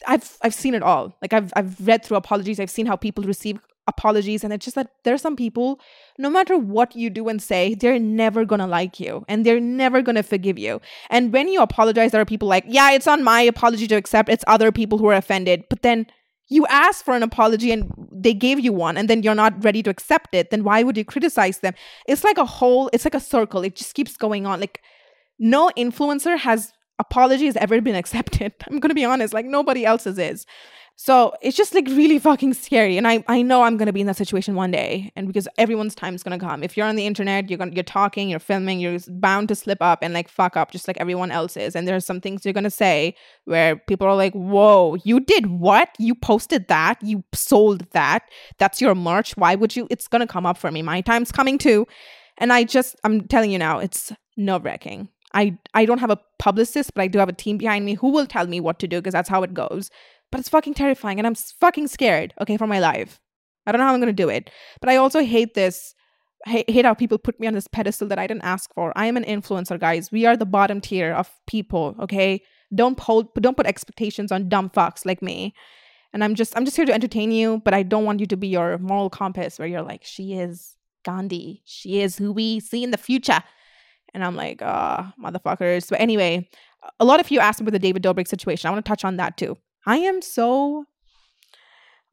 [0.07, 1.17] I've i've seen it all.
[1.21, 2.59] Like i've i've read through apologies.
[2.59, 5.79] I've seen how people receive apologies and it's just that there are some people
[6.17, 10.01] no matter what you do and say they're never gonna like you and they're never
[10.01, 10.79] gonna forgive you.
[11.09, 14.29] And when you apologize there are people like yeah it's on my apology to accept
[14.29, 15.65] it's other people who are offended.
[15.69, 16.07] But then
[16.47, 19.83] you asked for an apology and they gave you one and then you're not ready
[19.83, 21.73] to accept it then why would you criticize them?
[22.07, 24.81] It's like a whole it's like a circle it just keeps going on like
[25.39, 30.19] no influencer has apology has ever been accepted i'm gonna be honest like nobody else's
[30.19, 30.45] is
[31.01, 32.97] so it's just like really fucking scary.
[32.97, 35.13] And I, I know I'm gonna be in that situation one day.
[35.15, 36.61] And because everyone's time is gonna come.
[36.61, 39.81] If you're on the internet, you're gonna you're talking, you're filming, you're bound to slip
[39.81, 41.73] up and like fuck up just like everyone else is.
[41.73, 45.87] And there's some things you're gonna say where people are like, Whoa, you did what?
[45.99, 48.23] You posted that, you sold that,
[48.57, 49.37] that's your merch.
[49.37, 49.87] Why would you?
[49.89, 50.81] It's gonna come up for me.
[50.81, 51.87] My time's coming too.
[52.39, 55.07] And I just I'm telling you now, it's nerve wracking.
[55.33, 58.09] I I don't have a publicist, but I do have a team behind me who
[58.09, 59.91] will tell me what to do because that's how it goes
[60.31, 63.19] but it's fucking terrifying and I'm fucking scared, okay, for my life.
[63.65, 64.49] I don't know how I'm going to do it.
[64.81, 65.93] But I also hate this
[66.45, 68.93] hate, hate how people put me on this pedestal that I didn't ask for.
[68.95, 70.11] I am an influencer, guys.
[70.11, 72.41] We are the bottom tier of people, okay?
[72.73, 75.53] Don't hold don't put expectations on dumb fucks like me.
[76.13, 78.37] And I'm just I'm just here to entertain you, but I don't want you to
[78.37, 81.61] be your moral compass where you're like, she is Gandhi.
[81.65, 83.41] She is who we see in the future.
[84.13, 85.89] And I'm like, ah, oh, motherfuckers.
[85.89, 86.49] But anyway,
[86.99, 88.67] a lot of you asked about the David Dobrik situation.
[88.67, 89.57] I want to touch on that too.
[89.85, 90.85] I am so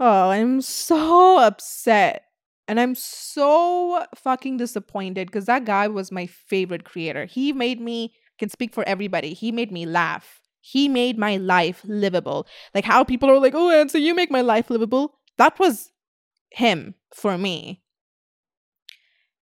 [0.01, 2.23] oh, I'm so upset.
[2.69, 7.25] And I'm so fucking disappointed because that guy was my favorite creator.
[7.25, 9.35] He made me can speak for everybody.
[9.35, 10.41] He made me laugh.
[10.61, 12.47] He made my life livable.
[12.75, 15.93] Like how people are like, "Oh, and so you make my life livable." That was
[16.51, 17.83] him for me.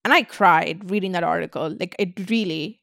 [0.04, 1.74] and I cried reading that article.
[1.78, 2.80] Like it really,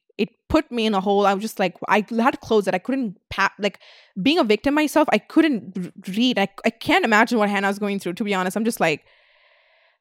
[0.50, 1.26] put me in a hole.
[1.26, 2.74] I was just like, I had close it.
[2.74, 3.80] I couldn't pa- like
[4.22, 5.08] being a victim myself.
[5.12, 6.38] I couldn't read.
[6.38, 8.14] I I can't imagine what Hannah was going through.
[8.14, 9.06] To be honest, I'm just like,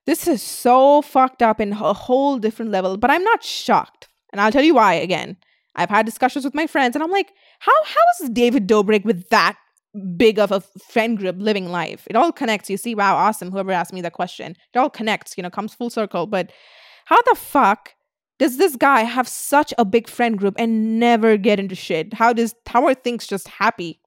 [0.07, 2.97] this is so fucked up in a whole different level.
[2.97, 4.95] But I'm not shocked, and I'll tell you why.
[4.95, 5.37] Again,
[5.77, 7.31] I've had discussions with my friends, and I'm like,
[7.61, 9.57] how how is David Dobrik with that
[10.17, 12.07] big of a friend group living life?
[12.09, 12.71] It all connects.
[12.71, 13.51] You see, wow, awesome.
[13.51, 15.37] Whoever asked me that question, it all connects.
[15.37, 16.27] You know, comes full circle.
[16.27, 16.53] But
[17.05, 17.95] how the fuck
[18.39, 22.15] does this guy have such a big friend group and never get into shit?
[22.15, 24.01] How does how are things just happy,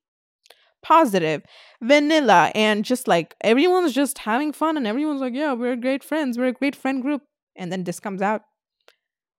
[0.81, 1.43] positive,
[1.81, 6.37] vanilla, and just like everyone's just having fun and everyone's like, yeah, we're great friends,
[6.37, 7.23] we're a great friend group,
[7.55, 8.43] and then this comes out.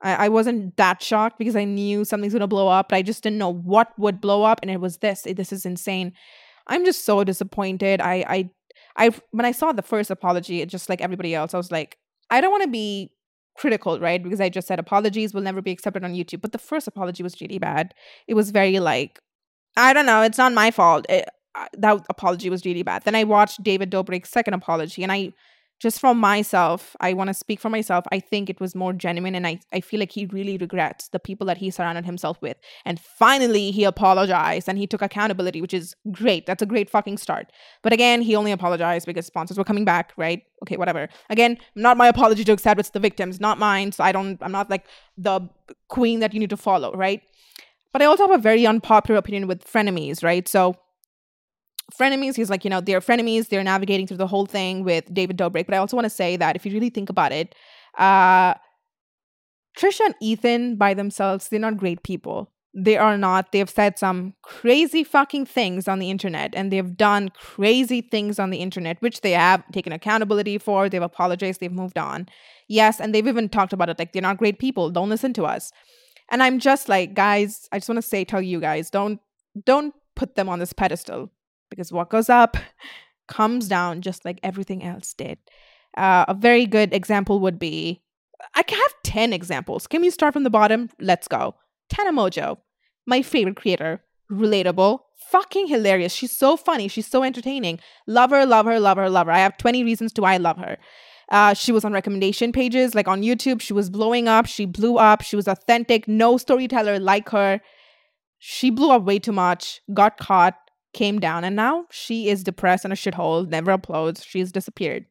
[0.02, 3.22] I, I wasn't that shocked because I knew something's gonna blow up, but I just
[3.22, 5.22] didn't know what would blow up, and it was this.
[5.22, 6.12] This is insane.
[6.66, 8.02] I'm just so disappointed.
[8.02, 8.50] I I
[8.96, 11.96] I when I saw the first apology, just like everybody else, I was like,
[12.30, 13.12] I don't want to be
[13.56, 14.22] critical, right?
[14.22, 16.40] Because I just said apologies will never be accepted on YouTube.
[16.40, 17.94] But the first apology was really bad.
[18.26, 19.20] It was very like,
[19.76, 21.06] I don't know, it's not my fault.
[21.08, 23.02] It, uh, that apology was really bad.
[23.04, 25.32] Then I watched David Dobrik's second apology, and I
[25.82, 28.04] just from myself, I want to speak for myself.
[28.12, 31.18] I think it was more genuine, and I, I feel like he really regrets the
[31.18, 32.56] people that he surrounded himself with.
[32.84, 36.46] And finally, he apologized and he took accountability, which is great.
[36.46, 37.50] That's a great fucking start.
[37.82, 40.44] But again, he only apologized because sponsors were coming back, right?
[40.62, 41.08] Okay, whatever.
[41.28, 42.78] Again, not my apology to accept.
[42.78, 43.90] It's the victims, not mine.
[43.90, 44.38] So I don't.
[44.40, 44.86] I'm not like
[45.18, 45.40] the
[45.88, 47.22] queen that you need to follow, right?
[47.92, 50.46] But I also have a very unpopular opinion with frenemies, right?
[50.46, 50.76] So
[51.98, 55.36] frenemies he's like you know they're frenemies they're navigating through the whole thing with david
[55.36, 55.66] dobrik.
[55.66, 57.54] But i also want to say that if you really think about it
[57.98, 58.54] uh
[59.78, 62.50] trisha and ethan by themselves they're not great people.
[62.74, 63.52] They are not.
[63.52, 68.48] They've said some crazy fucking things on the internet and they've done crazy things on
[68.48, 72.26] the internet which they have taken accountability for they've apologized they've moved on.
[72.68, 74.90] Yes and they've even talked about it like they're not great people.
[74.90, 75.70] Don't listen to us.
[76.30, 79.20] And i'm just like guys i just want to say tell you guys don't
[79.66, 81.30] don't put them on this pedestal
[81.72, 82.56] because what goes up
[83.28, 85.38] comes down just like everything else did.
[85.96, 88.02] Uh, a very good example would be
[88.54, 89.86] I can have 10 examples.
[89.86, 90.90] Can we start from the bottom?
[91.00, 91.54] Let's go.
[91.88, 92.58] Tana Mongeau,
[93.06, 94.98] my favorite creator, relatable,
[95.30, 96.12] fucking hilarious.
[96.12, 96.88] She's so funny.
[96.88, 97.78] She's so entertaining.
[98.06, 99.32] Love her, love her, love her, love her.
[99.32, 100.76] I have 20 reasons to why I love her.
[101.30, 103.60] Uh, she was on recommendation pages, like on YouTube.
[103.60, 104.46] She was blowing up.
[104.46, 105.22] She blew up.
[105.22, 106.06] She was authentic.
[106.08, 107.60] No storyteller like her.
[108.38, 110.54] She blew up way too much, got caught,
[110.92, 115.06] came down, and now she is depressed in a shithole, never uploads, she's disappeared.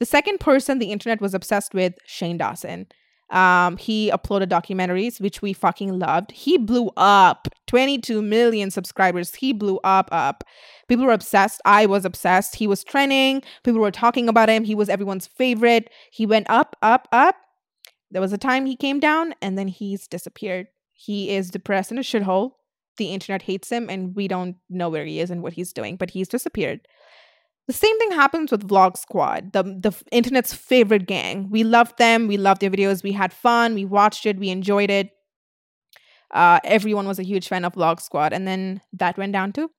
[0.00, 2.86] The second person the internet was obsessed with, Shane Dawson.
[3.30, 6.30] Um, he uploaded documentaries, which we fucking loved.
[6.30, 9.34] He blew up 22 million subscribers.
[9.34, 10.44] He blew up, up.
[10.88, 11.60] People were obsessed.
[11.64, 12.56] I was obsessed.
[12.56, 13.42] He was trending.
[13.62, 14.64] People were talking about him.
[14.64, 15.90] He was everyone's favorite.
[16.12, 17.36] He went up, up, up.
[18.10, 20.68] There was a time he came down and then he's disappeared.
[20.92, 22.52] He is depressed in a shithole
[22.96, 25.96] the internet hates him and we don't know where he is and what he's doing,
[25.96, 26.80] but he's disappeared.
[27.66, 31.48] The same thing happens with Vlog Squad, the the internet's favorite gang.
[31.50, 34.90] We loved them, we loved their videos, we had fun, we watched it, we enjoyed
[34.90, 35.10] it.
[36.30, 39.70] Uh, everyone was a huge fan of Vlog Squad, and then that went down too.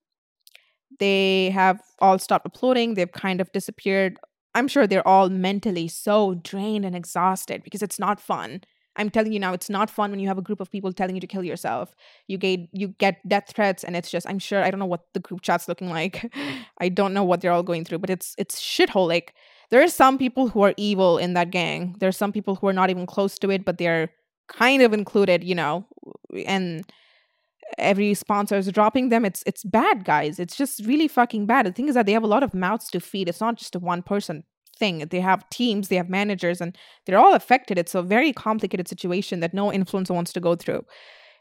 [0.99, 2.93] They have all stopped uploading.
[2.93, 4.17] They've kind of disappeared.
[4.53, 8.61] I'm sure they're all mentally so drained and exhausted because it's not fun.
[8.97, 11.15] I'm telling you now, it's not fun when you have a group of people telling
[11.15, 11.95] you to kill yourself.
[12.27, 15.05] You get you get death threats, and it's just I'm sure I don't know what
[15.13, 16.29] the group chat's looking like.
[16.33, 16.65] Mm.
[16.79, 19.07] I don't know what they're all going through, but it's it's shithole.
[19.07, 19.33] Like
[19.69, 21.95] there are some people who are evil in that gang.
[21.99, 24.09] There are some people who are not even close to it, but they're
[24.47, 25.85] kind of included, you know,
[26.45, 26.85] and
[27.77, 29.25] every sponsor is dropping them.
[29.25, 30.39] It's it's bad, guys.
[30.39, 31.65] It's just really fucking bad.
[31.65, 33.29] The thing is that they have a lot of mouths to feed.
[33.29, 34.43] It's not just one person
[34.77, 34.99] thing.
[34.99, 37.77] They have teams, they have managers, and they're all affected.
[37.77, 40.85] It's a very complicated situation that no influencer wants to go through.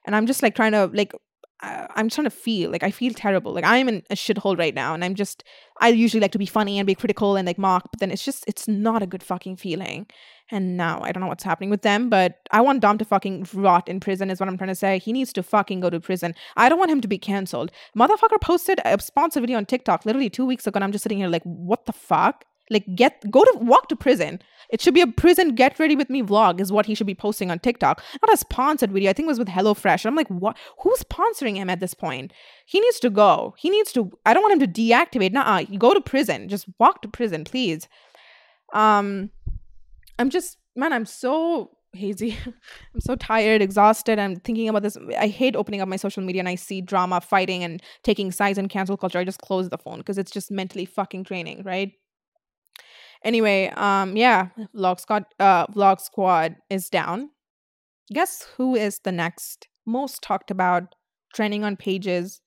[0.06, 1.12] And I'm just like trying to like
[1.60, 3.52] I'm trying to feel like I feel terrible.
[3.52, 5.44] Like I'm in a shithole right now, and I'm just
[5.80, 8.24] I usually like to be funny and be critical and like mock, but then it's
[8.24, 10.06] just it's not a good fucking feeling.
[10.50, 13.46] And now I don't know what's happening with them, but I want Dom to fucking
[13.54, 14.30] rot in prison.
[14.30, 14.98] Is what I'm trying to say.
[14.98, 16.34] He needs to fucking go to prison.
[16.56, 17.70] I don't want him to be canceled.
[17.96, 21.18] Motherfucker posted a sponsor video on TikTok literally two weeks ago, and I'm just sitting
[21.18, 22.44] here like, what the fuck?
[22.70, 24.40] Like get go to walk to prison.
[24.70, 27.14] It should be a prison get ready with me vlog is what he should be
[27.14, 28.02] posting on TikTok.
[28.22, 29.10] Not a sponsored video.
[29.10, 30.04] I think it was with HelloFresh.
[30.04, 32.32] And I'm like, what who's sponsoring him at this point?
[32.64, 33.54] He needs to go.
[33.58, 35.32] He needs to I don't want him to deactivate.
[35.32, 36.48] Nah, go to prison.
[36.48, 37.88] Just walk to prison, please.
[38.72, 39.30] Um
[40.18, 42.36] I'm just man, I'm so hazy.
[42.94, 44.18] I'm so tired, exhausted.
[44.18, 44.96] I'm thinking about this.
[45.18, 48.58] I hate opening up my social media and I see drama, fighting, and taking sides
[48.58, 49.18] in cancel culture.
[49.18, 51.92] I just close the phone because it's just mentally fucking draining, right?
[53.24, 57.30] Anyway, um, yeah, Vlog Squad, uh, Vlog Squad is down.
[58.12, 60.94] Guess who is the next most talked about,
[61.34, 62.42] trending on pages,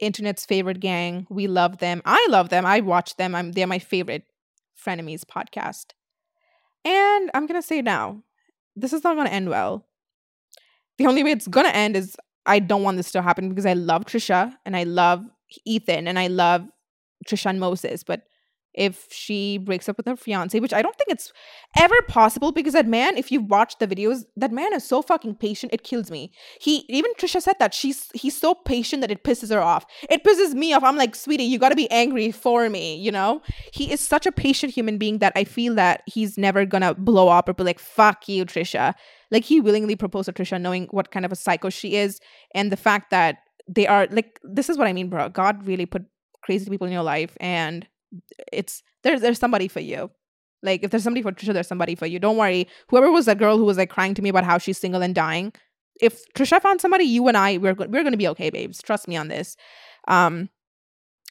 [0.00, 1.26] internet's favorite gang.
[1.30, 2.00] We love them.
[2.04, 2.64] I love them.
[2.64, 3.34] I watch them.
[3.34, 4.24] I'm they're my favorite
[4.82, 5.92] frenemies podcast.
[6.84, 8.22] And I'm gonna say now,
[8.74, 9.86] this is not gonna end well.
[10.98, 12.16] The only way it's gonna end is
[12.46, 15.24] I don't want this to happen because I love Trisha and I love
[15.64, 16.66] Ethan and I love
[17.28, 18.22] Trisha and Moses, but
[18.74, 21.32] if she breaks up with her fiance, which I don't think it's
[21.76, 25.36] ever possible because that man, if you watch the videos, that man is so fucking
[25.36, 26.32] patient, it kills me.
[26.60, 29.84] He even Trisha said that she's he's so patient that it pisses her off.
[30.08, 30.82] It pisses me off.
[30.82, 33.42] I'm like, sweetie, you gotta be angry for me, you know?
[33.72, 37.28] He is such a patient human being that I feel that he's never gonna blow
[37.28, 38.94] up or be like, fuck you, Trisha.
[39.30, 42.20] Like he willingly proposed to Trisha knowing what kind of a psycho she is,
[42.54, 45.28] and the fact that they are like this is what I mean, bro.
[45.28, 46.04] God really put
[46.42, 47.86] crazy people in your life and
[48.52, 50.10] it's there's there's somebody for you.
[50.62, 52.18] Like if there's somebody for Trisha, there's somebody for you.
[52.18, 52.68] Don't worry.
[52.88, 55.14] Whoever was that girl who was like crying to me about how she's single and
[55.14, 55.52] dying,
[56.00, 58.82] if Trisha found somebody, you and I we're we're gonna be okay, babes.
[58.82, 59.56] Trust me on this.
[60.08, 60.48] Um,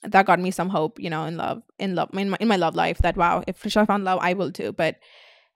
[0.04, 2.56] that got me some hope, you know, in love, in love, in my in my
[2.56, 3.00] love life.
[3.00, 4.72] That wow, if Trisha found love, I will too.
[4.74, 4.98] But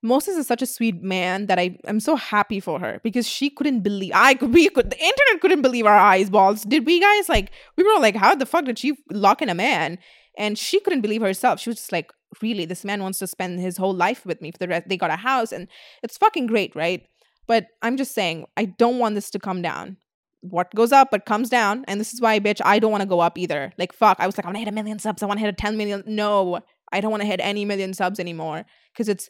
[0.01, 3.49] Moses is such a sweet man that I am so happy for her because she
[3.49, 6.63] couldn't believe I could we could the internet couldn't believe our eyes balls.
[6.63, 9.55] Did we guys like we were like, how the fuck did she lock in a
[9.55, 9.97] man?
[10.37, 11.59] And she couldn't believe herself.
[11.59, 12.11] She was just like,
[12.41, 14.89] really, this man wants to spend his whole life with me for the rest.
[14.89, 15.67] They got a house and
[16.03, 17.03] it's fucking great, right?
[17.47, 19.97] But I'm just saying, I don't want this to come down.
[20.41, 21.85] What goes up but comes down.
[21.87, 23.71] And this is why, bitch, I don't want to go up either.
[23.77, 24.17] Like, fuck.
[24.19, 25.23] I was like, I want to hit a million subs.
[25.23, 26.03] I want to hit a 10 million.
[26.05, 26.59] No,
[26.91, 29.29] I don't want to hit any million subs anymore because it's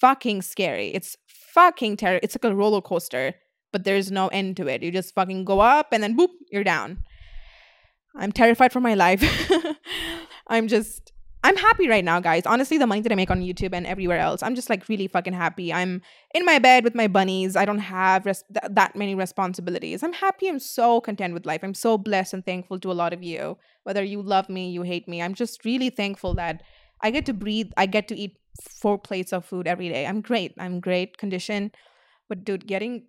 [0.00, 0.88] fucking scary.
[0.88, 2.20] It's fucking terrible.
[2.22, 3.34] It's like a roller coaster,
[3.72, 4.82] but there's no end to it.
[4.82, 6.98] You just fucking go up and then boop, you're down.
[8.14, 9.22] I'm terrified for my life.
[10.46, 11.12] I'm just
[11.44, 12.46] I'm happy right now, guys.
[12.46, 15.06] Honestly, the money that I make on YouTube and everywhere else, I'm just like really
[15.06, 15.74] fucking happy.
[15.74, 16.00] I'm
[16.34, 17.54] in my bed with my bunnies.
[17.54, 20.02] I don't have res- th- that many responsibilities.
[20.02, 20.48] I'm happy.
[20.48, 21.62] I'm so content with life.
[21.62, 23.58] I'm so blessed and thankful to a lot of you.
[23.82, 26.62] Whether you love me, you hate me, I'm just really thankful that
[27.02, 27.72] I get to breathe.
[27.76, 28.38] I get to eat
[28.80, 30.06] four plates of food every day.
[30.06, 30.54] I'm great.
[30.58, 31.72] I'm great condition.
[32.26, 33.04] But dude, getting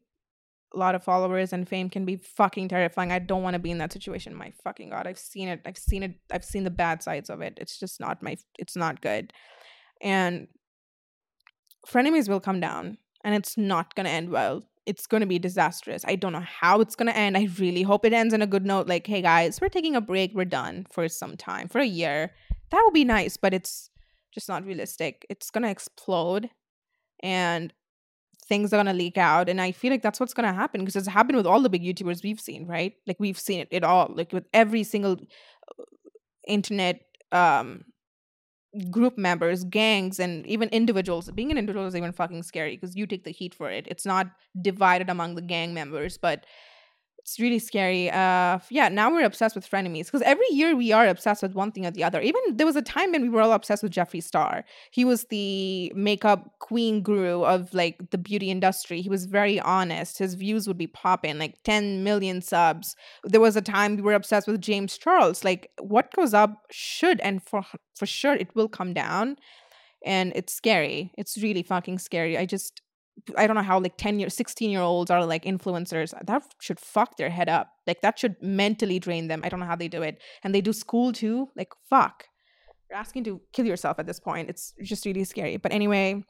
[0.78, 3.12] lot of followers and fame can be fucking terrifying.
[3.12, 4.36] I don't want to be in that situation.
[4.36, 5.62] My fucking god, I've seen it.
[5.66, 6.16] I've seen it.
[6.32, 7.58] I've seen the bad sides of it.
[7.58, 8.38] It's just not my.
[8.58, 9.34] It's not good.
[10.02, 10.48] And
[11.88, 14.64] frenemies will come down, and it's not gonna end well.
[14.86, 16.04] It's gonna be disastrous.
[16.08, 17.38] I don't know how it's gonna end.
[17.38, 18.88] I really hope it ends on a good note.
[18.88, 20.32] Like, hey guys, we're taking a break.
[20.34, 22.34] We're done for some time, for a year.
[22.72, 23.90] That would be nice, but it's
[24.34, 25.26] just not realistic.
[25.30, 26.50] It's gonna explode,
[27.24, 27.74] and
[28.48, 30.82] things are going to leak out and i feel like that's what's going to happen
[30.82, 32.94] because it's happened with all the big youtubers we've seen right?
[33.08, 35.84] Like we've seen it, it all like with every single uh,
[36.48, 37.86] internet um
[38.92, 41.32] group members gangs and even individuals.
[41.32, 43.88] Being an individual is even fucking scary because you take the heat for it.
[43.88, 44.28] It's not
[44.62, 46.46] divided among the gang members but
[47.26, 48.12] it's really scary.
[48.12, 51.72] Uh, yeah, now we're obsessed with frenemies because every year we are obsessed with one
[51.72, 52.22] thing or the other.
[52.22, 54.64] Even there was a time when we were all obsessed with Jeffree Star.
[54.92, 59.02] He was the makeup queen guru of like the beauty industry.
[59.02, 60.20] He was very honest.
[60.20, 62.96] His views would be popping like 10 million subs.
[63.24, 65.44] There was a time we were obsessed with James Charles.
[65.44, 67.64] Like what goes up should and for
[67.96, 69.38] for sure it will come down.
[70.06, 71.12] And it's scary.
[71.18, 72.38] It's really fucking scary.
[72.38, 72.82] I just
[73.38, 76.80] I don't know how like 10 year 16 year olds are like influencers that should
[76.80, 77.72] fuck their head up.
[77.88, 79.42] Like that should mentally drain them.
[79.44, 80.22] I don't know how they do it.
[80.44, 81.50] And they do school too?
[81.56, 82.26] Like fuck.
[82.90, 84.50] You're asking to kill yourself at this point.
[84.50, 85.58] It's just really scary.
[85.58, 86.24] But anyway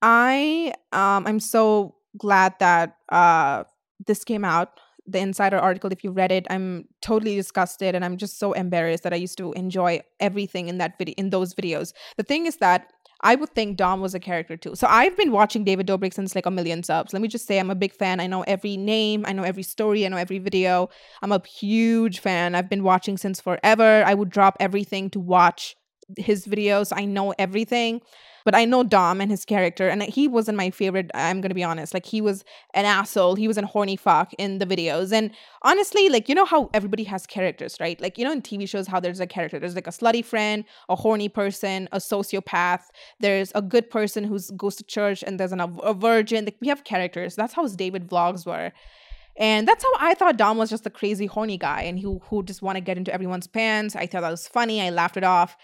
[0.00, 3.64] I um I'm so glad that uh
[4.06, 4.80] this came out
[5.10, 5.90] the insider article.
[5.90, 9.38] If you read it i'm totally disgusted and i'm just so embarrassed that i used
[9.38, 11.92] to enjoy everything in that video in those videos.
[12.16, 14.74] The thing is that I would think Dom was a character too.
[14.76, 17.12] So I've been watching David Dobrik since like a million subs.
[17.12, 18.20] Let me just say I'm a big fan.
[18.20, 20.88] I know every name, I know every story, I know every video.
[21.22, 22.54] I'm a huge fan.
[22.54, 24.04] I've been watching since forever.
[24.06, 25.74] I would drop everything to watch
[26.16, 26.92] his videos.
[26.94, 28.00] I know everything
[28.48, 31.10] but I know Dom and his character, and he wasn't my favorite.
[31.12, 31.92] I'm gonna be honest.
[31.92, 33.34] Like he was an asshole.
[33.34, 35.12] He was a horny fuck in the videos.
[35.12, 38.00] And honestly, like you know how everybody has characters, right?
[38.00, 39.58] Like you know in TV shows how there's a character.
[39.58, 42.84] There's like a slutty friend, a horny person, a sociopath.
[43.20, 46.46] There's a good person who goes to church, and there's an, a virgin.
[46.46, 47.36] Like we have characters.
[47.36, 48.72] That's how his David vlogs were.
[49.36, 52.42] And that's how I thought Dom was just a crazy horny guy and who who
[52.42, 53.94] just want to get into everyone's pants.
[53.94, 54.80] I thought that was funny.
[54.80, 55.58] I laughed it off.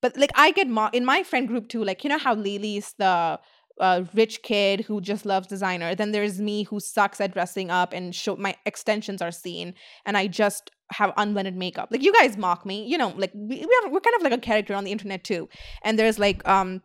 [0.00, 2.94] But like I get mo- in my friend group too, like you know how Lily's
[2.98, 3.40] the
[3.80, 5.94] uh, rich kid who just loves designer.
[5.94, 9.74] Then there's me who sucks at dressing up and show my extensions are seen,
[10.04, 11.88] and I just have unblended makeup.
[11.90, 14.32] Like you guys mock me, you know, like we, we have, we're kind of like
[14.32, 15.48] a character on the internet too.
[15.82, 16.82] And there's like um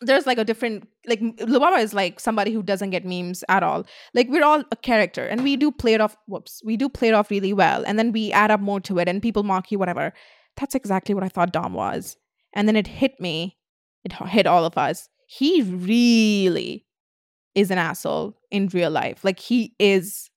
[0.00, 3.86] there's like a different like Lubaba is like somebody who doesn't get memes at all.
[4.14, 6.60] Like we're all a character and we do play it off whoops.
[6.64, 9.08] We do play it off really well and then we add up more to it
[9.08, 10.12] and people mock you whatever.
[10.56, 12.16] That's exactly what I thought Dom was.
[12.54, 13.56] And then it hit me.
[14.04, 15.08] It hit all of us.
[15.26, 16.84] He really
[17.54, 19.24] is an asshole in real life.
[19.24, 20.30] Like he is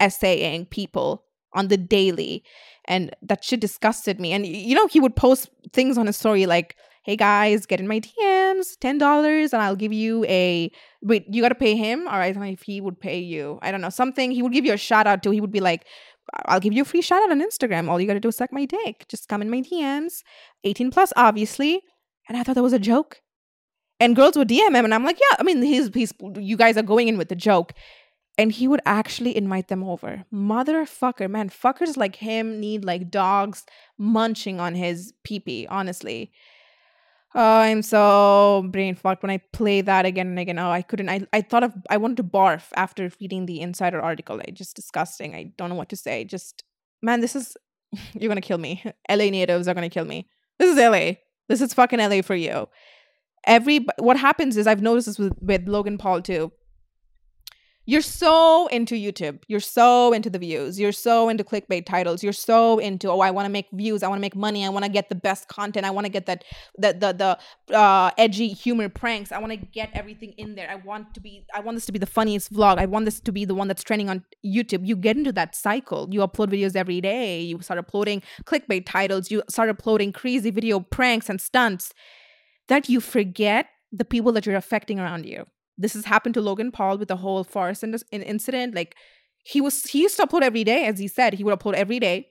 [0.00, 2.42] essaying people on the daily
[2.86, 4.32] and that shit disgusted me.
[4.32, 7.86] And you know, he would post things on his story like hey guys, get in
[7.86, 10.70] my DMs, $10, and I'll give you a
[11.02, 12.08] wait, you gotta pay him.
[12.08, 13.58] All right, if he would pay you.
[13.60, 15.30] I don't know, something he would give you a shout out to.
[15.30, 15.86] He would be like,
[16.46, 17.88] I'll give you a free shout out on Instagram.
[17.88, 19.06] All you gotta do is suck my dick.
[19.08, 20.22] Just come in my DMs.
[20.64, 21.82] 18 plus, obviously.
[22.28, 23.20] And I thought that was a joke.
[24.00, 26.76] And girls would DM him, and I'm like, yeah, I mean, he's he's you guys
[26.76, 27.72] are going in with the joke.
[28.36, 30.24] And he would actually invite them over.
[30.32, 33.64] Motherfucker, man, fuckers like him need like dogs
[33.96, 36.32] munching on his pee pee, honestly.
[37.36, 40.58] Oh, I'm so brain fucked when I play that again and again.
[40.58, 41.08] Oh, I couldn't.
[41.08, 44.36] I, I thought of, I wanted to barf after reading the insider article.
[44.36, 45.34] Like, just disgusting.
[45.34, 46.24] I don't know what to say.
[46.24, 46.62] Just,
[47.02, 47.56] man, this is,
[48.14, 48.84] you're gonna kill me.
[49.10, 50.28] LA natives are gonna kill me.
[50.58, 51.14] This is LA.
[51.48, 52.68] This is fucking LA for you.
[53.46, 56.52] Every, what happens is, I've noticed this with, with Logan Paul too
[57.86, 59.42] you're so into YouTube.
[59.46, 60.80] You're so into the views.
[60.80, 62.22] You're so into clickbait titles.
[62.22, 64.02] You're so into oh, I want to make views.
[64.02, 64.64] I want to make money.
[64.64, 65.84] I want to get the best content.
[65.84, 66.44] I want to get that
[66.78, 69.32] the the the uh, edgy humor pranks.
[69.32, 70.70] I want to get everything in there.
[70.70, 71.44] I want to be.
[71.54, 72.78] I want this to be the funniest vlog.
[72.78, 74.86] I want this to be the one that's trending on YouTube.
[74.86, 76.08] You get into that cycle.
[76.10, 77.42] You upload videos every day.
[77.42, 79.30] You start uploading clickbait titles.
[79.30, 81.92] You start uploading crazy video pranks and stunts.
[82.68, 85.44] That you forget the people that you're affecting around you
[85.76, 88.74] this has happened to Logan Paul with the whole Forest in- incident.
[88.74, 88.96] Like
[89.44, 91.98] he was, he used to upload every day, as he said, he would upload every
[91.98, 92.28] day,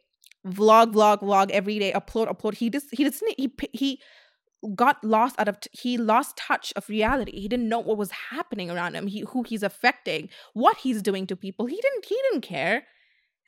[0.47, 2.55] vlog, vlog, vlog every day, upload, upload.
[2.55, 3.99] He just, he doesn't, he, he
[4.75, 7.39] got lost out of, t- he lost touch of reality.
[7.39, 9.07] He didn't know what was happening around him.
[9.07, 11.65] He, who he's affecting, what he's doing to people.
[11.65, 12.85] He didn't, he didn't care.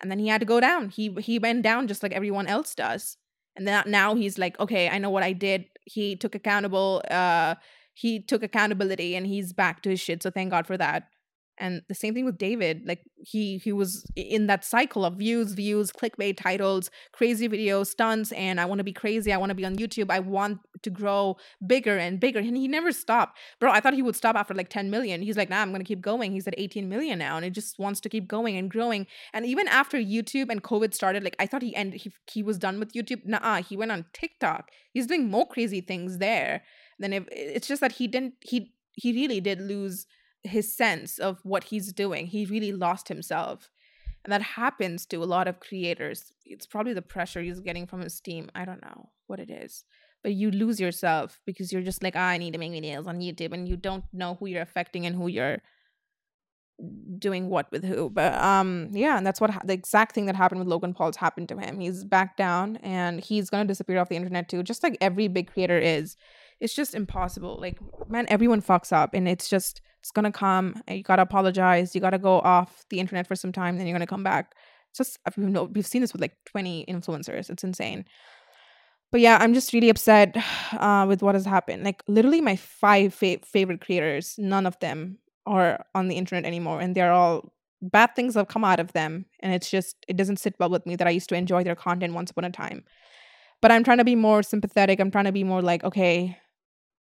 [0.01, 0.89] And then he had to go down.
[0.89, 3.15] He, he went down just like everyone else does.
[3.55, 5.65] And then now he's like, okay, I know what I did.
[5.85, 7.01] He took accountable.
[7.09, 7.55] Uh,
[7.95, 10.21] he took accountability and he's back to his shit.
[10.21, 11.07] So thank God for that.
[11.57, 12.81] And the same thing with David.
[12.85, 18.33] Like he he was in that cycle of views, views, clickbait titles, crazy videos, stunts,
[18.33, 19.31] and I want to be crazy.
[19.31, 20.11] I want to be on YouTube.
[20.11, 22.39] I want to grow bigger and bigger.
[22.39, 23.37] And he never stopped.
[23.61, 25.21] Bro, I thought he would stop after like 10 million.
[25.21, 26.33] He's like, nah, I'm gonna keep going.
[26.33, 29.07] He's at 18 million now, and it just wants to keep going and growing.
[29.33, 32.57] And even after YouTube and COVID started, like I thought he ended he, he was
[32.57, 33.25] done with YouTube.
[33.25, 34.71] Nah, he went on TikTok.
[34.91, 36.63] He's doing more crazy things there
[36.99, 40.07] then if it's just that he didn't he he really did lose
[40.45, 42.27] his sense of what he's doing.
[42.27, 43.69] He really lost himself.
[44.23, 46.33] And that happens to a lot of creators.
[46.45, 48.49] It's probably the pressure he's getting from his team.
[48.55, 49.83] I don't know what it is.
[50.23, 53.19] But you lose yourself because you're just like oh, i need to make videos on
[53.19, 55.61] youtube and you don't know who you're affecting and who you're
[57.19, 58.09] doing what with who.
[58.09, 61.15] But um yeah and that's what ha- the exact thing that happened with logan paul's
[61.15, 61.79] happened to him.
[61.79, 65.51] He's back down and he's gonna disappear off the internet too just like every big
[65.53, 66.17] creator is
[66.59, 67.57] it's just impossible.
[67.59, 67.79] Like,
[68.09, 70.81] man, everyone fucks up, and it's just it's gonna come.
[70.89, 71.95] You gotta apologize.
[71.95, 74.55] You gotta go off the internet for some time, then you're gonna come back.
[74.91, 77.49] It's just we know we've seen this with like 20 influencers.
[77.49, 78.05] It's insane.
[79.11, 80.35] But yeah, I'm just really upset
[80.73, 81.83] uh, with what has happened.
[81.83, 86.81] Like, literally, my five fa- favorite creators, none of them are on the internet anymore,
[86.81, 90.37] and they're all bad things have come out of them and it's just it doesn't
[90.37, 92.83] sit well with me that i used to enjoy their content once upon a time
[93.61, 96.37] but i'm trying to be more sympathetic i'm trying to be more like okay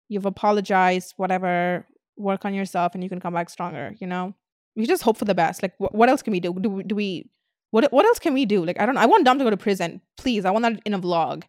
[0.09, 1.87] you've apologized, whatever,
[2.17, 4.35] work on yourself and you can come back stronger, you know?
[4.77, 5.63] We just hope for the best.
[5.63, 6.53] Like, wh- what else can we do?
[6.53, 7.31] Do do we,
[7.71, 8.65] what, what else can we do?
[8.65, 10.01] Like, I don't I want Dom to go to prison.
[10.17, 11.45] Please, I want that in a vlog.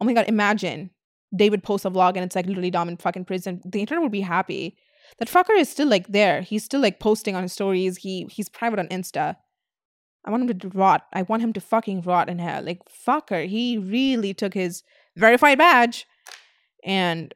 [0.00, 0.90] Oh my God, imagine
[1.34, 3.60] David posts a vlog and it's like literally Dom in fucking prison.
[3.64, 4.76] The internet would be happy.
[5.18, 6.40] That fucker is still like there.
[6.40, 7.98] He's still like posting on his stories.
[7.98, 9.36] He he's private on Insta.
[10.24, 11.06] I want him to rot.
[11.12, 12.62] I want him to fucking rot in hell.
[12.62, 14.82] Like fucker, he really took his
[15.16, 16.06] verified badge
[16.84, 17.34] and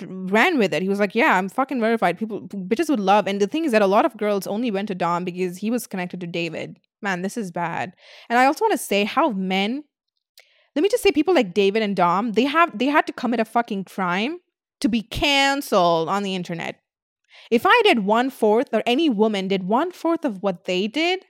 [0.00, 0.82] ran with it.
[0.82, 2.18] He was like, "Yeah, I'm fucking verified.
[2.18, 4.88] People, bitches would love." And the thing is that a lot of girls only went
[4.88, 6.78] to Dom because he was connected to David.
[7.02, 7.92] Man, this is bad.
[8.30, 9.84] And I also want to say how men.
[10.74, 13.40] Let me just say, people like David and Dom, they have they had to commit
[13.40, 14.38] a fucking crime
[14.80, 16.80] to be canceled on the internet.
[17.50, 21.24] If I did one fourth, or any woman did one fourth of what they did,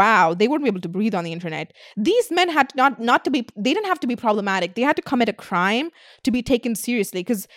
[0.00, 1.72] wow they wouldn't be able to breathe on the internet
[2.08, 4.96] these men had not not to be they didn't have to be problematic they had
[5.00, 5.90] to commit a crime
[6.22, 7.48] to be taken seriously because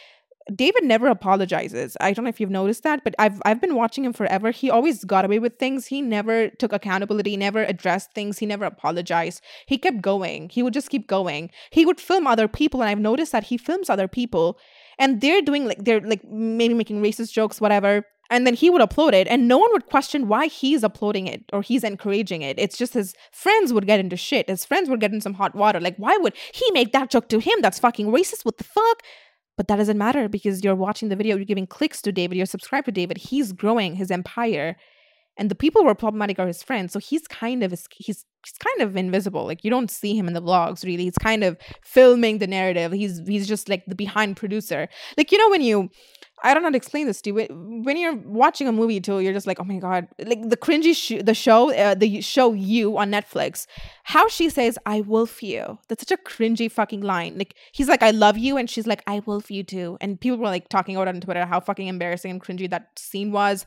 [0.56, 1.96] David never apologizes.
[2.02, 4.52] I don't know if you've noticed that, but I've I've been watching him forever.
[4.52, 5.88] He always got away with things.
[5.88, 9.42] He never took accountability, never addressed things, he never apologized.
[9.68, 10.50] He kept going.
[10.50, 11.52] He would just keep going.
[11.70, 14.58] He would film other people and I've noticed that he films other people
[15.00, 18.82] and they're doing like they're like maybe making racist jokes whatever and then he would
[18.82, 22.58] upload it and no one would question why he's uploading it or he's encouraging it.
[22.58, 24.50] It's just his friends would get into shit.
[24.50, 25.80] His friends would get in some hot water.
[25.80, 27.62] Like why would he make that joke to him?
[27.62, 28.46] That's fucking racist.
[28.46, 29.04] What the fuck?
[29.58, 31.36] But that doesn't matter because you're watching the video.
[31.36, 32.38] You're giving clicks to david.
[32.38, 33.18] You're subscribed to david.
[33.18, 34.78] He's growing his empire
[35.38, 38.26] and the people who are problematic are his friends so he's kind of he's he's
[38.60, 41.58] kind of invisible like you don't see him in the vlogs really he's kind of
[41.84, 45.90] filming the narrative he's he's just like the behind producer like you know when you
[46.44, 47.48] I don't know how to explain this to you.
[47.84, 50.96] When you're watching a movie too, you're just like, oh my god, like the cringy
[50.96, 53.68] sh- the show, uh, the show you on Netflix.
[54.06, 57.38] How she says, "I wolf you." That's such a cringy fucking line.
[57.38, 60.38] Like he's like, "I love you," and she's like, "I wolf you too." And people
[60.38, 63.66] were like talking about it on Twitter how fucking embarrassing and cringy that scene was.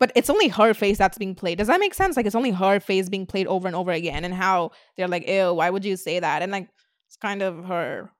[0.00, 1.58] But it's only her face that's being played.
[1.58, 2.16] Does that make sense?
[2.16, 5.28] Like it's only her face being played over and over again, and how they're like,
[5.28, 6.68] "Ew, why would you say that?" And like
[7.06, 8.10] it's kind of her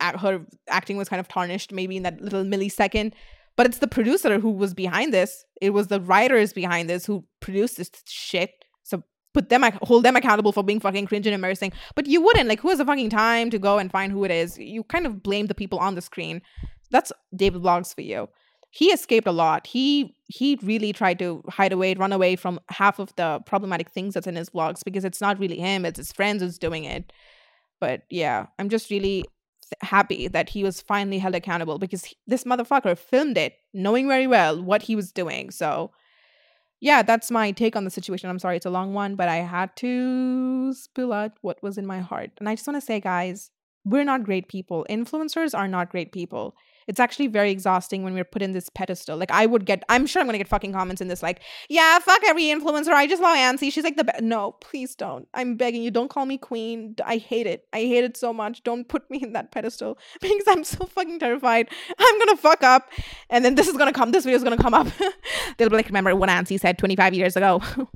[0.00, 3.12] her acting was kind of tarnished maybe in that little millisecond
[3.56, 5.44] but it's the producer who was behind this.
[5.60, 8.50] It was the writers behind this who produced this shit.
[8.82, 9.02] So
[9.32, 11.72] put them, hold them accountable for being fucking cringe and embarrassing.
[11.94, 12.48] But you wouldn't.
[12.48, 14.58] Like, who has the fucking time to go and find who it is?
[14.58, 16.42] You kind of blame the people on the screen.
[16.90, 18.28] That's David Vlogs for you.
[18.76, 19.66] He escaped a lot.
[19.66, 24.12] He he really tried to hide away, run away from half of the problematic things
[24.12, 27.10] that's in his vlogs because it's not really him, it's his friends who's doing it.
[27.80, 29.24] But yeah, I'm just really
[29.80, 34.26] happy that he was finally held accountable because he, this motherfucker filmed it knowing very
[34.26, 35.50] well what he was doing.
[35.50, 35.90] So,
[36.78, 38.28] yeah, that's my take on the situation.
[38.28, 41.86] I'm sorry it's a long one, but I had to spill out what was in
[41.86, 42.32] my heart.
[42.38, 43.50] And I just want to say, guys,
[43.86, 44.84] we're not great people.
[44.90, 46.54] Influencers are not great people
[46.86, 49.16] it's actually very exhausting when we're put in this pedestal.
[49.16, 51.98] Like I would get, I'm sure I'm gonna get fucking comments in this, like, yeah,
[51.98, 52.92] fuck every influencer.
[52.92, 53.72] I just love Ansi.
[53.72, 54.22] She's like the best.
[54.22, 55.28] No, please don't.
[55.34, 56.96] I'm begging you, don't call me queen.
[57.04, 57.66] I hate it.
[57.72, 58.62] I hate it so much.
[58.62, 61.68] Don't put me in that pedestal because I'm so fucking terrified.
[61.98, 62.90] I'm gonna fuck up,
[63.30, 64.12] and then this is gonna come.
[64.12, 64.88] This video is gonna come up.
[65.58, 67.62] They'll be like, remember what Ansi said 25 years ago.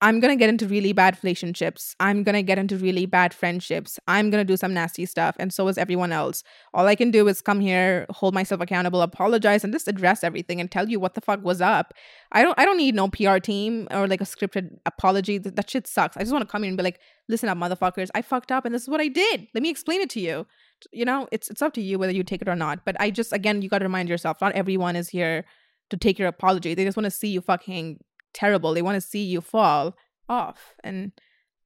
[0.00, 1.94] I'm going to get into really bad relationships.
[2.00, 3.98] I'm going to get into really bad friendships.
[4.06, 5.36] I'm going to do some nasty stuff.
[5.38, 6.42] And so is everyone else.
[6.74, 10.60] All I can do is come here, hold myself accountable, apologize, and just address everything
[10.60, 11.94] and tell you what the fuck was up.
[12.32, 15.38] I don't I don't need no PR team or like a scripted apology.
[15.38, 16.16] That, that shit sucks.
[16.16, 18.10] I just want to come here and be like, listen up, motherfuckers.
[18.14, 19.46] I fucked up and this is what I did.
[19.54, 20.46] Let me explain it to you.
[20.92, 22.84] You know, it's it's up to you whether you take it or not.
[22.84, 25.44] But I just again, you gotta remind yourself, not everyone is here
[25.90, 26.74] to take your apology.
[26.74, 28.00] They just want to see you fucking
[28.34, 28.74] terrible.
[28.74, 29.96] They want to see you fall
[30.28, 30.74] off.
[30.82, 31.12] And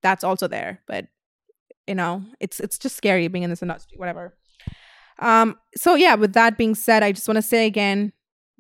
[0.03, 0.81] that's also there.
[0.87, 1.07] But
[1.87, 4.37] you know, it's it's just scary being in this industry, whatever.
[5.21, 8.13] Um, so yeah, with that being said, I just want to say again,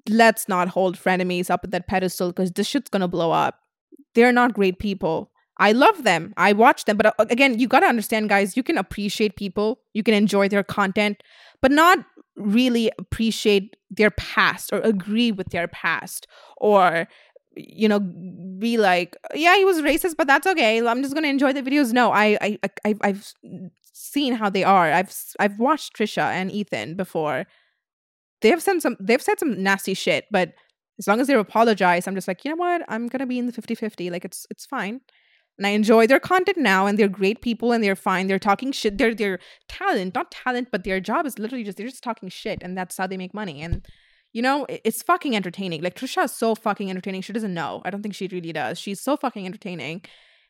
[0.08, 3.60] let's not hold frenemies up at that pedestal because this shit's gonna blow up.
[4.14, 5.30] They're not great people.
[5.58, 6.32] I love them.
[6.36, 9.80] I watch them, but uh, again, you got to understand guys, you can appreciate people,
[9.92, 11.22] you can enjoy their content,
[11.60, 11.98] but not
[12.36, 16.28] really appreciate their past or agree with their past
[16.58, 17.08] or
[17.58, 18.00] you know
[18.58, 20.84] be like yeah he was racist but that's okay.
[20.86, 21.92] I'm just gonna enjoy the videos.
[21.92, 23.32] No i i, I i've
[23.92, 24.92] seen how they are.
[24.92, 27.46] I've i've watched trisha and ethan before.
[28.40, 30.52] They have said some they've said some nasty shit but
[30.98, 32.82] as long as they apologize i'm just like you know what?
[32.88, 35.00] I'm gonna be in the 50-50 like it's it's fine.
[35.58, 38.26] And i enjoy their content now and they're great people and they're fine.
[38.28, 38.98] They're talking shit.
[38.98, 42.58] They're their talent not talent but their job is literally just they're just talking shit
[42.62, 43.62] and that's how they make money.
[43.62, 43.86] And
[44.38, 45.82] you know, it's fucking entertaining.
[45.82, 47.22] Like Trisha is so fucking entertaining.
[47.22, 47.82] She doesn't know.
[47.84, 48.78] I don't think she really does.
[48.78, 50.04] She's so fucking entertaining.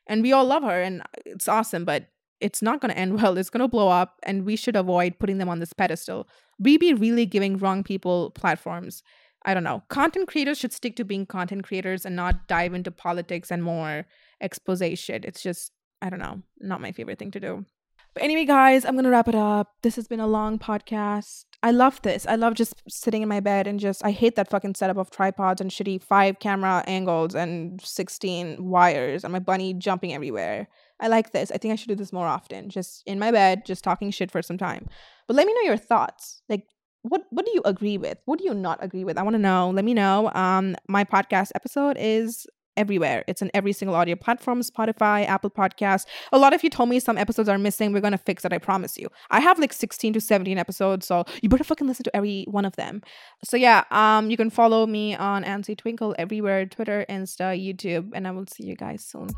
[0.06, 2.08] And we all love her and it's awesome, but
[2.38, 3.38] it's not going to end well.
[3.38, 6.28] It's going to blow up and we should avoid putting them on this pedestal.
[6.58, 9.02] We be really giving wrong people platforms.
[9.46, 9.82] I don't know.
[9.88, 14.04] Content creators should stick to being content creators and not dive into politics and more
[14.38, 15.24] expose shit.
[15.24, 15.72] It's just,
[16.02, 17.64] I don't know, not my favorite thing to do.
[18.12, 19.76] But anyway, guys, I'm going to wrap it up.
[19.80, 21.46] This has been a long podcast.
[21.62, 22.24] I love this.
[22.28, 25.10] I love just sitting in my bed and just I hate that fucking setup of
[25.10, 30.68] tripods and shitty five camera angles and 16 wires and my bunny jumping everywhere.
[31.00, 31.50] I like this.
[31.50, 32.70] I think I should do this more often.
[32.70, 34.88] Just in my bed, just talking shit for some time.
[35.26, 36.42] But let me know your thoughts.
[36.48, 36.64] Like
[37.02, 38.18] what what do you agree with?
[38.24, 39.18] What do you not agree with?
[39.18, 39.70] I want to know.
[39.70, 40.30] Let me know.
[40.34, 42.46] Um my podcast episode is
[42.78, 43.24] everywhere.
[43.26, 46.06] It's in every single audio platform Spotify, Apple Podcasts.
[46.32, 47.92] A lot of you told me some episodes are missing.
[47.92, 49.08] We're going to fix it, I promise you.
[49.30, 52.64] I have like 16 to 17 episodes, so you better fucking listen to every one
[52.64, 53.02] of them.
[53.44, 58.26] So, yeah, um, you can follow me on Ansi Twinkle everywhere Twitter, Insta, YouTube, and
[58.26, 59.28] I will see you guys soon.